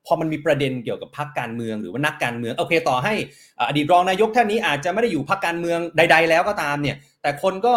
[0.08, 3.14] พอมันมีประเด็นเกี่ยวกับพรรคการเมืองหรือว่านักการเมืองโอเคต่อให้
[3.60, 7.76] อ่าอดีตรองนายกท่านนี้อาจจะไม่ได้อยู่พรรคการเมืองใด ๆ แล้วก็ตามเนี่ย แต่คนก็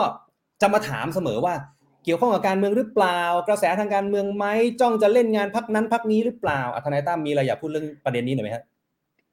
[0.60, 1.54] จะมาถามเสมอว่า
[2.04, 4.44] เกี่ยวข้องกับการเมืองหรือเปล่า กระแสทางการเมืองไหม
[4.80, 8.64] จ้องจะเล่นงานพรรคนั้นพรรคนี้หรือเปล่าอะทนายตั้มมีอะไรอยากพูดเรื่องประเด็นนี้หน่อยไหมฮะ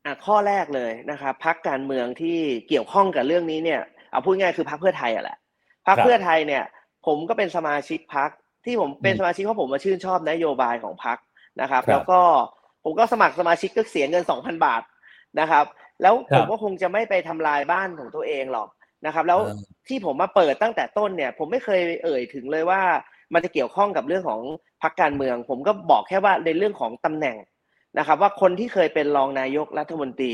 [0.05, 2.37] อะข้อแรกเลยนะครับพักการเมืองที่
[2.67, 3.81] เกี่ยวข้องกับเรื่องนี้เนี่ย
[4.11, 5.37] เอาพูดง่ายๆคือพักเพื่อไทยอะแหละ
[5.87, 6.63] พักครับเพื่อไทยเนี่ย
[7.05, 8.29] ผมก็เป็นสมาชิกพัก
[8.65, 11.17] ที่ผมเป็นอืมสมาชิกเพราะผมมาชื่นชอบนโยบายของพัก
[11.61, 12.19] นะครับครับแล้วก็
[12.89, 14.81] ผมก็สมัครสมาชิกก็เสียเงินสองพันบาท
[15.39, 15.65] นะครับ
[16.01, 18.69] แล้วครัผบมก็คงจะไม่ไปทำลายบ้านของตัวเองหรอก
[19.05, 19.55] นะครับ แล้วอ่า
[19.87, 22.81] ที่ผมมาเปิดตั้งแต่ต้นเนี่ย ผมไม่เคยเอ่ยถึงเลยว่า
[23.33, 24.41] มันจะเกี่ยวข้องกับเรื่องของ
[24.81, 27.35] พักการเมือง ผมก็บอกแค่ว่าในเรื่องของตำแหน่ง
[27.97, 30.33] นะครับ ว่าคนที่เคยเป็นรองนายกรัฐมนตรี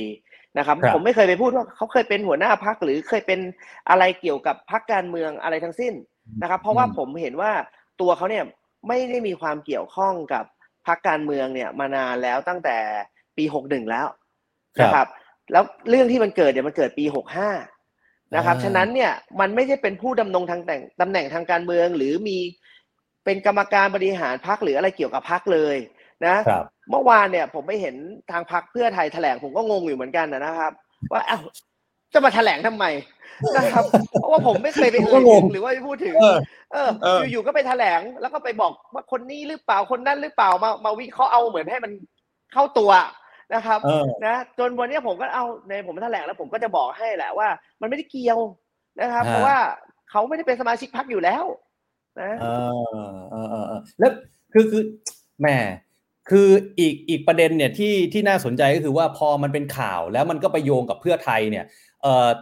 [0.58, 3.39] นะครับครับ ผมไม่เคยไปพูดว่าเขาเคยเป็นหัวหน้าพักหรือเคยเป็น
[3.89, 5.93] อะไรเกี่ยวกับพักการเมืองอะไรทั้งสิ้น
[6.41, 7.51] นะครับ เพราะว่าผมเห็นว่า
[8.01, 8.45] ตัวเขาเนี่ย
[8.88, 10.45] ไม่ได้มีความเกี่ยวข้องกับ
[10.88, 12.78] พักการเมืองเนี่ยมานานแล้วตั้งแต่
[13.38, 14.08] ปีหกหนึ่งแล้ว
[14.80, 15.08] ครับนะครับ
[15.52, 17.50] แล้วเรื่องที่มันเกิดเนี่ยมันเกิดปีหกห้า
[18.36, 22.38] นะครับอ่าฉะนั้นเนี่ยมันไม่ใช่เป็นผู้ดำรงทางแต่งตำแหน่งทางการเมือง หรือมี
[23.26, 25.76] เป็นกรรมการบริหารพักหรืออะไรเกี่ยวกับพักเลย
[26.26, 27.96] นะครับเมื่อวานเนี่ยผมไปเห็น
[28.32, 30.72] ทางพักเพื่อไทยแถลงผมก็งงอยู่เหมือนกันนะครับ
[31.12, 31.40] ว่าเอ้า
[32.14, 32.86] จะมาแถลงทำไม
[33.55, 33.84] นะครับ
[34.20, 36.38] เพราะว่าผมไม่เคยไปผมเอ่ก็ยงถึงงหรือว่าไปพูดถึงเออ
[36.74, 41.91] เออเออ อยู่ๆก็ไปแถลงแล้วก็ไปบอกว่าคนนี้หรือเปล่าคนนั้นหรือเปล่ามามาวิเคราะห์เอาเหมือนให้มัน
[42.53, 42.91] เข้าตัว
[43.53, 47.47] นะครับเออนะจนวันเนี้ยผมก็เอาในผมแถลงแล้วผมก็จะบอกให้แหละว่า
[47.82, 48.39] มันไม่ได้เกี่ยว
[49.01, 49.57] นะครับฮะเพราะว่า
[50.11, 51.45] เขาไม่ได้เป็นสมาชิกพรรคอยู่แล้ว
[52.22, 54.11] นะเออเออเออเออแล้ว
[54.53, 54.84] คือคือ
[55.39, 55.47] แหม
[56.30, 56.47] คือ
[56.80, 61.93] อีกอีกประเด็นเนี่ยที่ที่น่าสนใจก็คือว่าพอมันเป็นข่าวแล้วมันก็ไปโยงกับเพื่อไทยเนี่ยเอ่อ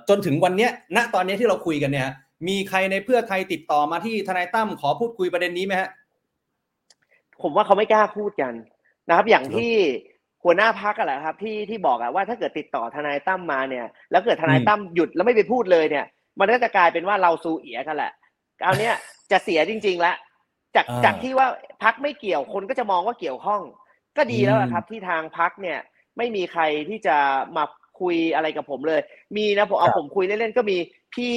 [0.09, 2.09] จนถึงวันเนี้ยณตอนเนี้ยที่เราคุยกันเนี่ย
[2.47, 5.89] มีใครในเพื่อไทยติดต่อมาที่ทนายตั้มขอพูดคุยประเด็นนี้ไหมฮะ
[7.41, 8.53] ผมว่าเขาไม่กล้าพูดกัน
[9.07, 9.73] นะครับ อย่างเหรอที่
[10.43, 16.05] หัวหน้าพักอะแหละครับ ที่ที่บอกอะว่าถ้าเกิดติดต่อทนายตั้มมาเนี่ย แล้วเกิดทนายอืมตั้มหยุดแล้วไม่ไปพูดเลยเนี่ย
[16.39, 18.11] มันก็จะกลายเป็นว่าเราซูเอียกันแหละ
[18.61, 18.95] คราวเนี้ย
[19.31, 20.15] จะเสียจริงๆแล้ว
[20.75, 21.47] จากอ่าจากที่ว่า
[21.83, 23.61] พักไม่เกี่ยวคนก็จะมองว่าเกี่ยวข้อง
[24.17, 25.79] ก็ดีแล้วอืมนะครับ ที่ทางพักเนี่ย
[26.17, 27.17] ไม่มีใครที่จะ
[27.55, 27.63] มา
[27.99, 29.01] คุยอะไรกับผมเลย
[29.37, 30.77] มีนะผมเอาครับผมคุยเล่นๆก็มี
[31.15, 31.33] พี่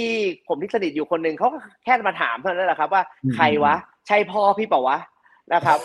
[0.49, 3.75] ผมที่สนิทอยู่คนหนึ่งเขาก็แค่มาถามเท่านั้นแหละครับ ว่าอืมใครวะ
[4.07, 4.99] ใช่พ่อพี่เปล่าวะ
[5.55, 5.79] นะครับ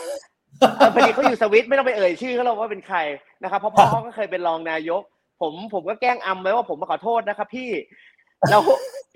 [0.78, 3.00] เออพอดีเขาอยู่สวิตไม่ต้องไปเอ่ยชื่อเขาหรอกว่าเป็นใคร
[3.44, 5.02] นะครับเพราะพ่อเขาก็เคยเป็นรองนายก
[5.42, 7.70] ผมผมก็แกล้งอำไว้ว่าผมมาขอโทษนะครับ พี่
[8.50, 8.62] แล้ว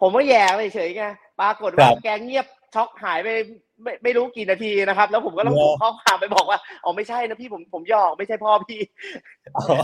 [0.01, 1.03] ผมก็แย่ไปเฉยๆไง
[1.39, 2.45] ปรากฏว่าครับแกเงียบ
[2.75, 3.27] ช็อกหายไป
[3.81, 8.79] ไม่ไม่รู้กี่นาทีนะครับ แล้วผมก็ต้องเหรอส่งข้อความไปบอกว่าอ๋อไม่ใช่นะพี่ผมผมหยอกไม่ใช่พ่อพี่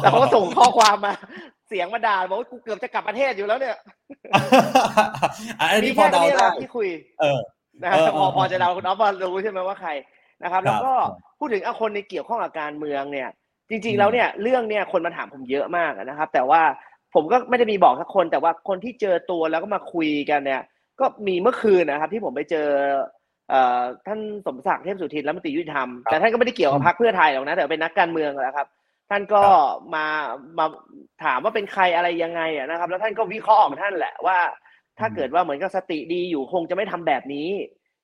[0.01, 1.13] แล้วเขาก็ส่งข้อความมา
[1.69, 3.77] เสียงมาด่าบอกว่ากูเกือบจะกลับประเทศอยู่แล้วเนี่ย
[5.59, 6.87] อันมีนี้พอแค่เดานี้แหได้ละที่คุย
[7.19, 7.39] เออ
[7.81, 9.91] นะครับเออพอเออพอจะเดาคุณอ๊อฟว่ารู้ใช่ไหมว่าใคร
[10.43, 10.93] นะครับครับ แล้วก็
[11.39, 13.29] พูดถึงเอาคนในเกี่ยวข้องกับการเมืองเนี่ย
[13.69, 16.61] จริงอืๆมแล้วเนี่ยเรื่องเนี่ยคนมาถามผมเยอะมากนะครับ แต่ว่า
[17.13, 20.61] ผมก็ไม่ได้มีบอกสักคน แต่ว่าคนที่เจอตัวแล้วก็มาคุยกันเนี่ย
[20.99, 22.67] ก็มีเมื่อคืนนะครับ ที่ผมไปเจอ
[23.49, 28.67] เอ่อท่านสมศักดิ์เทพสุทินรัฐมนตรียุติธรรมแต่ท่านก็ไม่ได้เกี่ยวกับพรรคเพื่อไทยหรอกนะแต่เป็นนักการเมืองแหละครับ
[29.09, 29.43] ท่านก็
[29.95, 30.05] มา
[30.57, 30.65] มา
[31.23, 34.37] ถามว่าเป็นใครอะไรยังไงอะนะครับ แล้วท่านก็วิเคราะห์ของท่านแหละว่า
[34.99, 37.49] ถ้าเกิดว่าเหมือนกับสติดีอยู่คงจะไม่ทำแบบนี้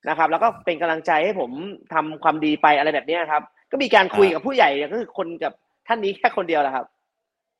[0.09, 1.51] นะครับ แล้วก็เป็นกำลังใจให้ผม
[1.93, 5.53] ทำความดีไปอะไรแบบเนี้ยครับ ก็มีการคุยกับผู้ใหญ่ก็คือคนกับ
[5.87, 6.85] ท่านนี้แค่คนเดียวแหละครับ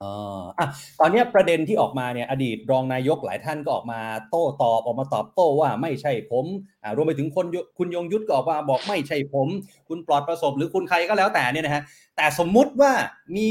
[0.03, 0.13] อ๋อ
[0.59, 0.67] อะ
[0.99, 6.45] ตอนเนี้ยประเด็นที่ออกมาเนี่ยอดีตรองนายกหลายท่านก็ออกมาโต้ตอบออกมาตอบโต้ว่าไม่ใช่ผม
[6.83, 9.47] อ่ารวมไปถึงคนยคุณยงยุทธก็ออกมาบอกไม่ใช่ผม
[9.89, 11.83] คุณปลอดประสบหรือคุณใครก็แล้วแต่เนี่ยนะฮะ
[12.15, 12.91] แต่สมมุติว่า
[13.37, 13.49] มี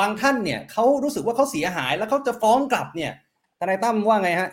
[0.00, 3.12] บางท่านเนี่ยเขารู้สึกว่าเขาเสียหายแล้วเขาจะฟ้องกลับเนี่ย
[3.58, 4.48] ทนายตั้มว่าไงฮะ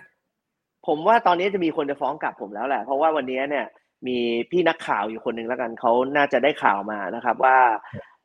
[0.87, 3.65] ผมว่าตอนนี้จะมีคนจะฟ้องกลับผมแล้วแหละ เพราะว่าวันนี้เนี่ย
[4.07, 4.17] มี
[4.51, 7.57] พี่นักข่าวอยู่คนหนึ่งแล้วกันเขาน่าจะได้ข่าวมานะครับ ว่า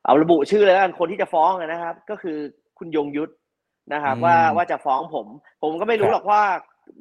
[0.06, 2.38] เอาระบุชื่อเลยแล้วกันคนที่จะฟ้องนะครับ ก็คือ
[2.80, 3.32] คุณยงยุทธ
[3.92, 5.26] นะครับอืมว่าว่าจะฟ้องผม
[5.62, 6.42] ผมก็ไม่รู้ครับหรอกว่า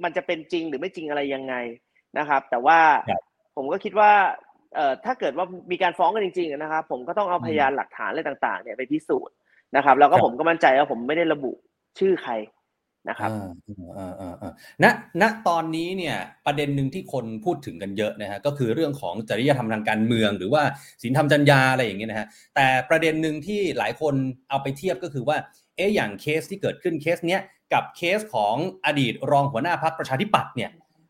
[0.03, 1.55] มันจะเป็นจริงหรือไม่จริงอะไรยังไง
[2.17, 3.21] นะครับ แต่ว่าครับ
[3.55, 4.11] ผมก็คิดว่า
[4.75, 9.35] เอ่อถ้าเกิดว่ามีการฟ้องกันจริงๆนะครับ ผมก็ต้องเอาอืมพยานหลักฐานอะไรต่างๆ เนี่ยไปพิสูจน์
[9.75, 11.51] นะครับ แล้วก็ครับผมก็มั่นใจว่าผมไม่ได้ระบุ
[11.99, 12.33] ชื่อใคร
[13.09, 13.49] นะครับอ่า
[13.97, 14.51] อ่าอ่าอ่า
[14.83, 14.85] ณ
[15.21, 16.15] ณตอนนี้เนี่ย
[16.45, 20.63] ประเด็นหนึ่งที่คนพูดถึงกันเยอะนะฮะก็คือเรื่องของจริยธรรมทางการเมือง หรือว่า
[21.01, 24.13] ศีลธรรมจรรยาอะไรอย่างเงี้ยนะฮะแต่ประเด็นหนึ่งที่หลายคน
[24.49, 25.37] เอาไปเทียบก็คือว่า
[25.79, 27.41] เอ๊ะอย่างเคสที่เกิดขึ้นเคสเนี้ย
[27.73, 28.55] กับเคสของ
[28.85, 30.69] อดีตรองหัวหน้าพรรคประชาธิปัตย์เนี่ย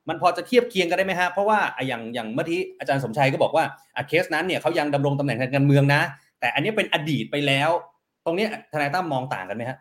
[0.09, 3.65] มันพอจะเทียบเคียงกันได้ไหมฮะเพราะว่าอะอย่างอย่างเมื่อที่อาจารย์สมชัยก็บอกว่า
[3.95, 6.01] อะเคสนั้นเนี่ยเขายังดำรงตำแหน่งทางการเมืองนะ
[6.39, 7.69] แต่อันนี้เป็นอดีตไปแล้ว
[8.25, 9.77] ตรงเนี้ยทนายตั้มมองต่างกันไหมฮะ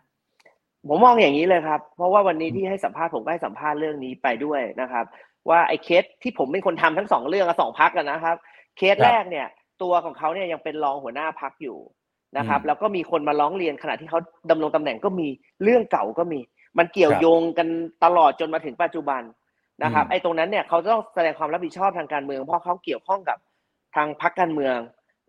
[0.87, 5.05] ผมมองอย่างนี้เลยครับ เพราะว่าวันนี้ที่ให้สัมภาษณ์ผมก็ให้สัมภาษณ์เรื่องนี้ไปด้วยนะครับ
[5.49, 8.35] ว่าไอ้เคสที่ผมเป็นคนทำทั้งสองเรื่องอะสองพรรคกันนะครับ
[8.77, 9.47] เคสครับแรกเนี่ย
[9.81, 11.77] ตัวของเขาเนี่ยยังเป็นรองหัวหน้าพรรคอยู่
[12.37, 14.19] นะครับอืมแล้วก็มีคนมาร้องเรียนขณะที่เขา
[14.49, 15.27] ดำรงตำแหน่งก็มี
[15.63, 16.39] เรื่องเก่าก็มี
[16.77, 17.67] มันเกี่ยวครับโยงกัน
[18.03, 19.21] ตลอดจนมาถึงปัจจุบัน
[19.83, 23.37] นะครับอืมไอ้ตรงนั้นเนี่ยเขาจะต้องแสดงความรับผิดชอบทางการเมือง เพราะเขาเกี่ยวข้องกับ
[23.95, 24.77] ทางพักการเมือง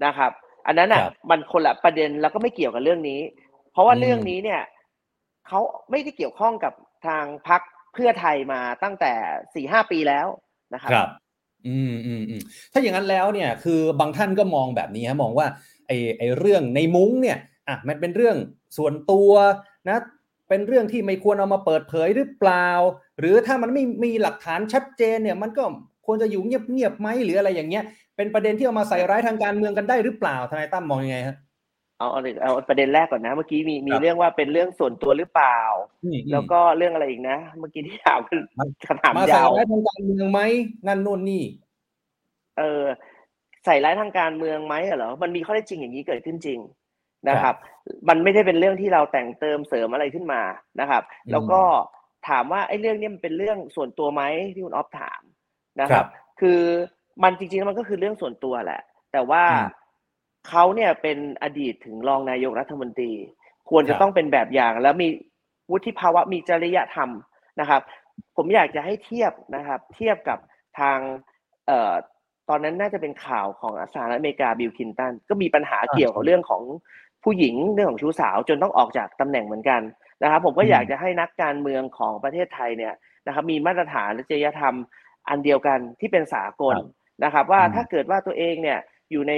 [0.05, 0.33] นะครับ
[0.67, 3.21] อันนั้นอะครับมันคนละประเด็นแล้วก็ไม่เกี่ยวกับเรื่องนี้
[3.73, 4.63] เพราะว่าอืมเรื่องนี้เนี่ย
[5.49, 6.73] เขาไม่ได้เกี่ยวข้องกับ
[7.07, 7.61] ทางพัก
[7.95, 9.13] เพื่อไทยมาตั้งแต่
[9.55, 10.27] สี่ห้าปีแล้ว
[10.75, 11.09] นะครับครับ
[11.67, 12.43] อืมอืมอืม
[12.73, 15.47] ถ้าอย่างนั้นแล้วเนี่ย คือบางท่านก็มองแบบนี้ฮะมองว่า
[15.91, 17.39] ไอ้ไอ้เรื่องในมุ้งเนี่ย
[17.69, 18.37] อะมันเป็นเรื่อง
[18.77, 19.33] ส่วนตัว
[19.89, 19.99] นะ
[20.49, 22.69] เป็นเรื่องที่ไม่ควรเอามาเปิดเผยหรือเปล่า
[23.19, 25.65] หรือถ้ามันไม่มีหลักฐานชัดเจนเนี่ยมันก็
[26.07, 27.85] ควรจะอยู่เงียบๆไหมหรืออะไรอย่างเงี้ย
[28.17, 31.37] เป็นประเด็นที่เอามาใส่ร้ายทางการเมืองกันได้หรือเปล่าทนายตั้มมองยังไงฮะ
[31.99, 35.59] เอาเอาเอาประเด็นแรกก่อนนะ เมื่อกี้มีมีครับเรื่องว่าเป็นเรื่องส่วนตัวหรือเปล่า
[36.05, 40.41] อืมอืมแล้วก็เรื่องอะไรอีกนะ เมื่อกี้ที่ถามเป็นมันคำถามมาใส่ยาวร้ายทางการเมืองไหม
[40.87, 41.43] นั่นนู่นนี่
[42.59, 42.85] เออ
[43.65, 46.59] ใส่ร้ายทางการเมืองไหมเหรอ มันมีข้อเท็จจริงอย่างนี้เกิดขึ้นจริง
[47.29, 47.55] นะครับ
[48.09, 50.43] มันไม่ได้เป็นเรื่องที่เราแต่งเติมเสริมอะไรขึ้นมา
[50.81, 51.61] นะครับอืมแล้วก็
[52.29, 54.23] ถามว่าไอ้เรื่องเนี้มันเป็นเรื่องส่วนตัวไหม
[54.55, 55.23] ที่คุณออฟถาม
[55.81, 56.07] นะคครัรับบ
[56.41, 56.61] คือ
[57.23, 58.81] มันจริงๆแล้วมันก็คือเรื่องส่วนตัวแหละ
[59.13, 59.67] แต่ว่าอืม
[60.49, 63.13] เขาเนี่ยเป็นอดีตถึงรองนายกรัฐมนตรี
[63.71, 65.09] ควรคจะรับต้องเป็นแบบอย่างแล้วมี
[65.71, 67.11] วุฒิภาวะมีจริยธรรม
[67.61, 67.83] นะครับ
[68.37, 70.39] ผมอยากจะให้เทียบนะครับ เทียบกับ
[70.81, 70.99] ทาง
[71.67, 71.95] เอ่อ
[72.51, 76.63] ตอนนั้นน่าจะเป็นข่าวของสหรัฐอเมริกาบิลคินตันก็มีปัญหาเกี่ยวกับเรื่องของ
[77.25, 79.81] ผู้หญิงเรื่องของชู้สาวจนต้องออกจากตำแหน่งเหมือนกัน
[80.23, 82.95] นะครับ ผมก็อืมอยากจะให้นักการเมืองของประเทศไทยเนี่ย
[83.27, 84.75] นะครับ มีมาตรฐานและจริยธรรม
[85.29, 86.77] อันเดียวกันที่เป็นสากล
[87.25, 88.79] นะครับ ว่าอืมถ้าเกิดว่าตัวเองเนี่ย
[89.11, 89.35] อยู่ใน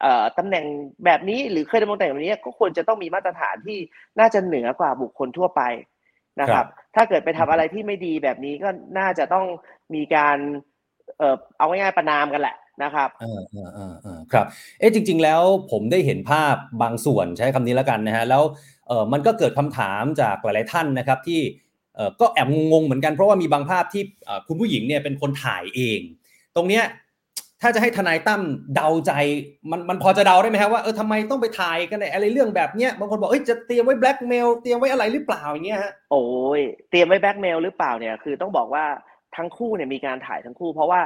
[0.00, 0.64] เอ่อตำแหน่ง
[1.04, 3.78] แบบนี้หรือเคยดำรงตำแหน่งแบบนี้ก็ควรจะต้องมีมาตรฐานที่
[4.18, 5.62] น่าจะเหนือกว่าบุคคลทั่วไป
[6.40, 8.68] นะครับ ถ้าเกิดไปทำอะไรที่ไม่ดีแบบนี้ก็
[8.98, 9.46] น่าจะต้อง
[9.94, 10.38] มีการ
[11.18, 14.46] เอ่อเอาง่ายๆประนามกันแหละนะครับเออเออเออเออครับ
[14.78, 18.42] เอ๊ะจริง ๆ แล้วผมได้เห็นภาพบางส่วนใช้คำนี้แล้วกันนะฮะแล้ว
[18.88, 21.40] เออมันก็เกิดคำถามจากหลายๆท่านนะครับที่
[21.96, 26.00] เออก็แอบงงๆเหมือนกันเพราะว่ามีบางภาพที่เอ่อคุณผู้หญิงเนี่ยเป็นคนถ่ายเอง
[26.56, 26.84] ตรงเนี้ย
[27.62, 28.42] ถ้าจะให้ทนายตั้ม
[28.74, 29.12] เดาใจ
[29.70, 36.24] มันมันพอจะเดาได้ไหมครับว่าเออทำไมต้องไปถ่ายกันในอะไรเรื่องแบบเนี้ยบางคนบอกเอ้ยจะเตรียมไว้แบล็กเมลเตรียมไว้อะไรหรือเปล่าอย่างเงี้ยฮะโอ้
[36.58, 36.60] ย
[36.90, 38.84] เตรียมไว้แบล็กเมลหรือเปล่าเนี่ยคือต้องบอกว่า
[39.36, 41.00] ทั้งคู่เนี่ยมีการถ่ายทั้งคู่ เพราะว่า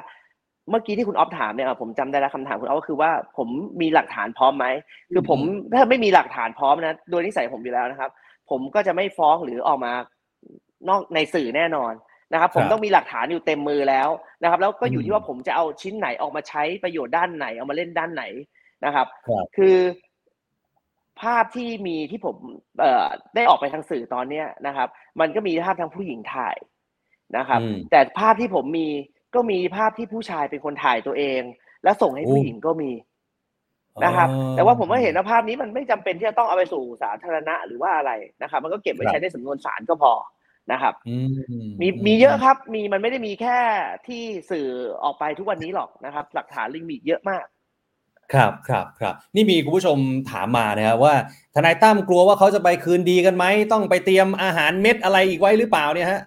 [0.70, 3.48] เมื่อกี้ที่คุณออฟถามเนี่ยเออผมจำได้แล้วคำถามคุณออฟก็คือว่าผม
[3.80, 4.66] มีหลักฐานพร้อมไหม
[5.12, 5.38] คือผม
[5.74, 8.10] ถ้าไม่มีหลักฐานพร้อมนะโดยนิสัยผมอยู่แล้วนะครับ
[8.50, 9.92] ผมก็จะไม่ฟ้องหรือออกมา
[10.88, 11.92] นอกในสื่อแน่นอน
[12.32, 14.08] นะครับ ผมครับต้องมีหลักฐานอยู่เต็มมือแล้ว
[14.42, 18.24] นะครับ แล้วก็อยู่อืมที่ว่าผมจะเอาชิ้นไหนออกมาใช้ประโยชน์ด้านไหนเอามาเล่นด้านไหน
[18.84, 19.76] นะครับครับคือ
[21.20, 22.36] ภาพที่มีที่ผม
[22.80, 24.88] เอ่อได้ออกไปทางสื่อตอนเนี้ยนะครับ
[25.20, 26.56] มันก็มีภาพทางผู้หญิงถ่าย
[27.36, 28.88] นะครับอืมแต่ภาพที่ผมมี
[29.34, 31.40] ก็มีภาพที่ผู้ชายเป็นคนถ่ายตัวเอง
[31.84, 32.90] แล้วส่งให้ผู้โอ้หญิงก็มี
[34.04, 38.12] นะครับ แต่ว่าผมก็เห็นว่าภาพนี้มันไม่จำเป็นที่จะต้องเอาไปสู่สาธารณะหรือว่าอะไร
[38.42, 40.12] นะครับ มันก็เก็บไว้ใช้ในสำนวนศาลก็พอ
[40.72, 41.16] นะครับอื
[41.80, 43.58] มีมีเยอะครับ มีมันไม่ได้มีแค่
[44.06, 44.66] ที่สื่อ
[45.04, 47.44] ออกไปทุกวันนี้หรอกนะครับ หลักฐานลิงมีเยอะมาก
[48.34, 49.98] ครับครับครับนี่มีคุณผู้ชม
[50.30, 51.14] ถามมานะครับว่า
[51.54, 56.20] ทนายตั้มกลัวว่าเขาจะไปคืนดีกันไหมต้องไปเตรียมอาหารเม็ดอะไรอีกไว้หรือเปล่าเนี่ยฮะ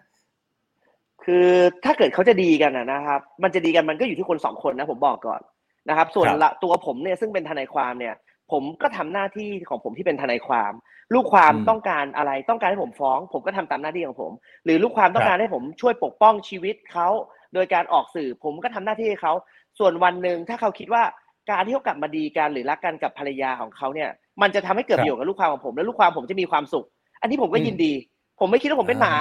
[1.26, 1.48] คือ
[1.86, 5.42] ถ้าเกิดเขาจะดีกันนะนะครับ มันจะดีกันมันก็อยู่ที่คนสองคนนะผมบอกก่อน
[5.90, 8.16] นะครับ ส่วนครับละตัวผมเนี่ยซึ่งเป็นทนายความเนี่ย
[8.52, 10.74] ผมก็ทำหน้าที่ของผมที่เป็นทนายความ
[11.14, 14.32] ลูกความอืมต้องการอะไรต้องการให้ผมฟ้อง ผมก็ทำตามหน้าที่ของผม
[14.66, 17.08] หรือลูกความต้องครับการให้ผมช่วยปกป้องชีวิตเขา
[17.54, 19.34] โดยการออกสื่อผมก็ทำหน้าที่ให้เขา
[19.80, 21.04] ส่วนวันหนึ่งถ้าเขาคิดว่า
[21.52, 24.10] การที่เขากลับมาดีกันหรือรักกันกับภรรยาของเขาเนี่ย
[24.42, 26.86] มันจะทำให้เกิดครับประโยชน์กับลูกความของผม และลูกความผมจะมีความสุข
[27.22, 27.94] อันนี้ผมก็อืมยินดี
[28.40, 29.14] ผมไม่คิดว่าผมเป็นหมา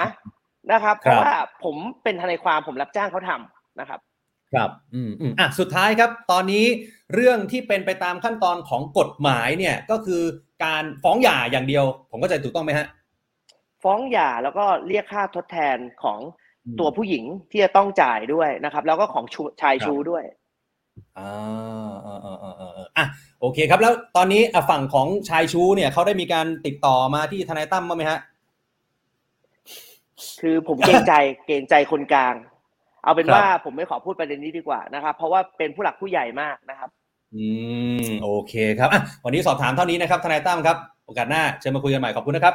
[0.73, 1.31] นะครับ เพครับราะว่า
[1.65, 4.01] ผมเป็นทนายความผมรับจ้างเขาทำนะครับ
[4.55, 6.65] ครับอืมอืมอะสุดท้ายครับ ตอนนี้
[7.15, 10.23] เรื่องที่เป็นไปตามขั้นตอนของกฎหมายเนี่ยก็คือ
[10.65, 12.87] การฟ้องหย่าอย่างเดียว ผมก็ใจถูกต้องไหมฮะ
[13.83, 16.19] ฟ้องหย่าแล้วก็เรียกค่าทดแทนของ
[16.67, 20.25] อืมตัวผู้หญิงที่จะต้องจ่ายด้วยนะครับ แล้วก็ของชูชายชูด้วย
[21.19, 23.07] อ่าอ่าอ่าอ่าอ่าอ่าอะ
[23.41, 28.19] โอเคครับ แล้วตอนนี้อะฝั่งของชายชู้เนี่ยเขาได้มีการติดต่อมาที่ทนายตั้มบ้างไหมฮะ
[30.43, 31.14] คือผมเกรงใจ
[31.47, 32.35] เกรงใจคนกลาง
[33.05, 36.91] เอาเป็นครับว่าผมไม่ขอพูดประเด็นนี้ดีกว่านะครับ เพราะว่าเป็นผู้หลักผู้ใหญ่มากนะครับ
[37.35, 37.45] อื
[38.03, 42.55] มโอเคครับอะวันนี้สอบถามเท่านี้นะครับทนายตั้มครับโอกาสหน้าเชิญมาคุยกันใหม่ขอบคุณนะครับ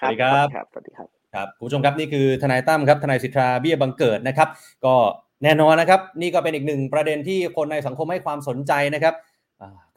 [0.00, 4.48] สวัสดีครับครับสวัสดีครับครับคุณผู้ชมครับนี่คือทนายตั้มครับทนายสิทธาเบี้ยบังเกิดนะครับ
[4.84, 4.94] ก็
[5.44, 9.31] แน่นอนนะครับ นี่ก็เป็นอีกหนึ่งประเด็นที่คนในสังคมให้ความสนใจนะครับอ่า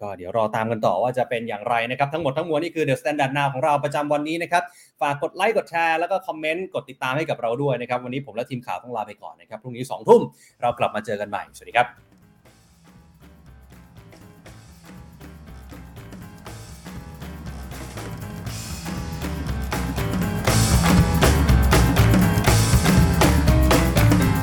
[0.02, 4.64] ก็เดี๋ยวรอตามกันต่อว่าจะเป็นอย่างไรนะครับ ทั้งหมดทั้งมวลนี่คือ The Standard Now ของเราประจำวันนี้นะครับ
[5.02, 10.22] ฝากกดไลค์กดแชร์แล้วก็คอมเมนต์กดติดตามให้กับเราด้วยนะครับ วันนี้ผมและทีมข่าวต้องลาไปก่อนนะครับพรุ่งนี้2องทุ่ม
[10.62, 11.88] เรากลับมาเจอกันใหม่ สวัสดีครับ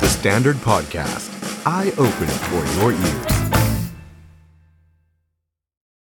[0.02, 1.28] The Standard Podcast,
[1.76, 3.41] eye Open for your ears.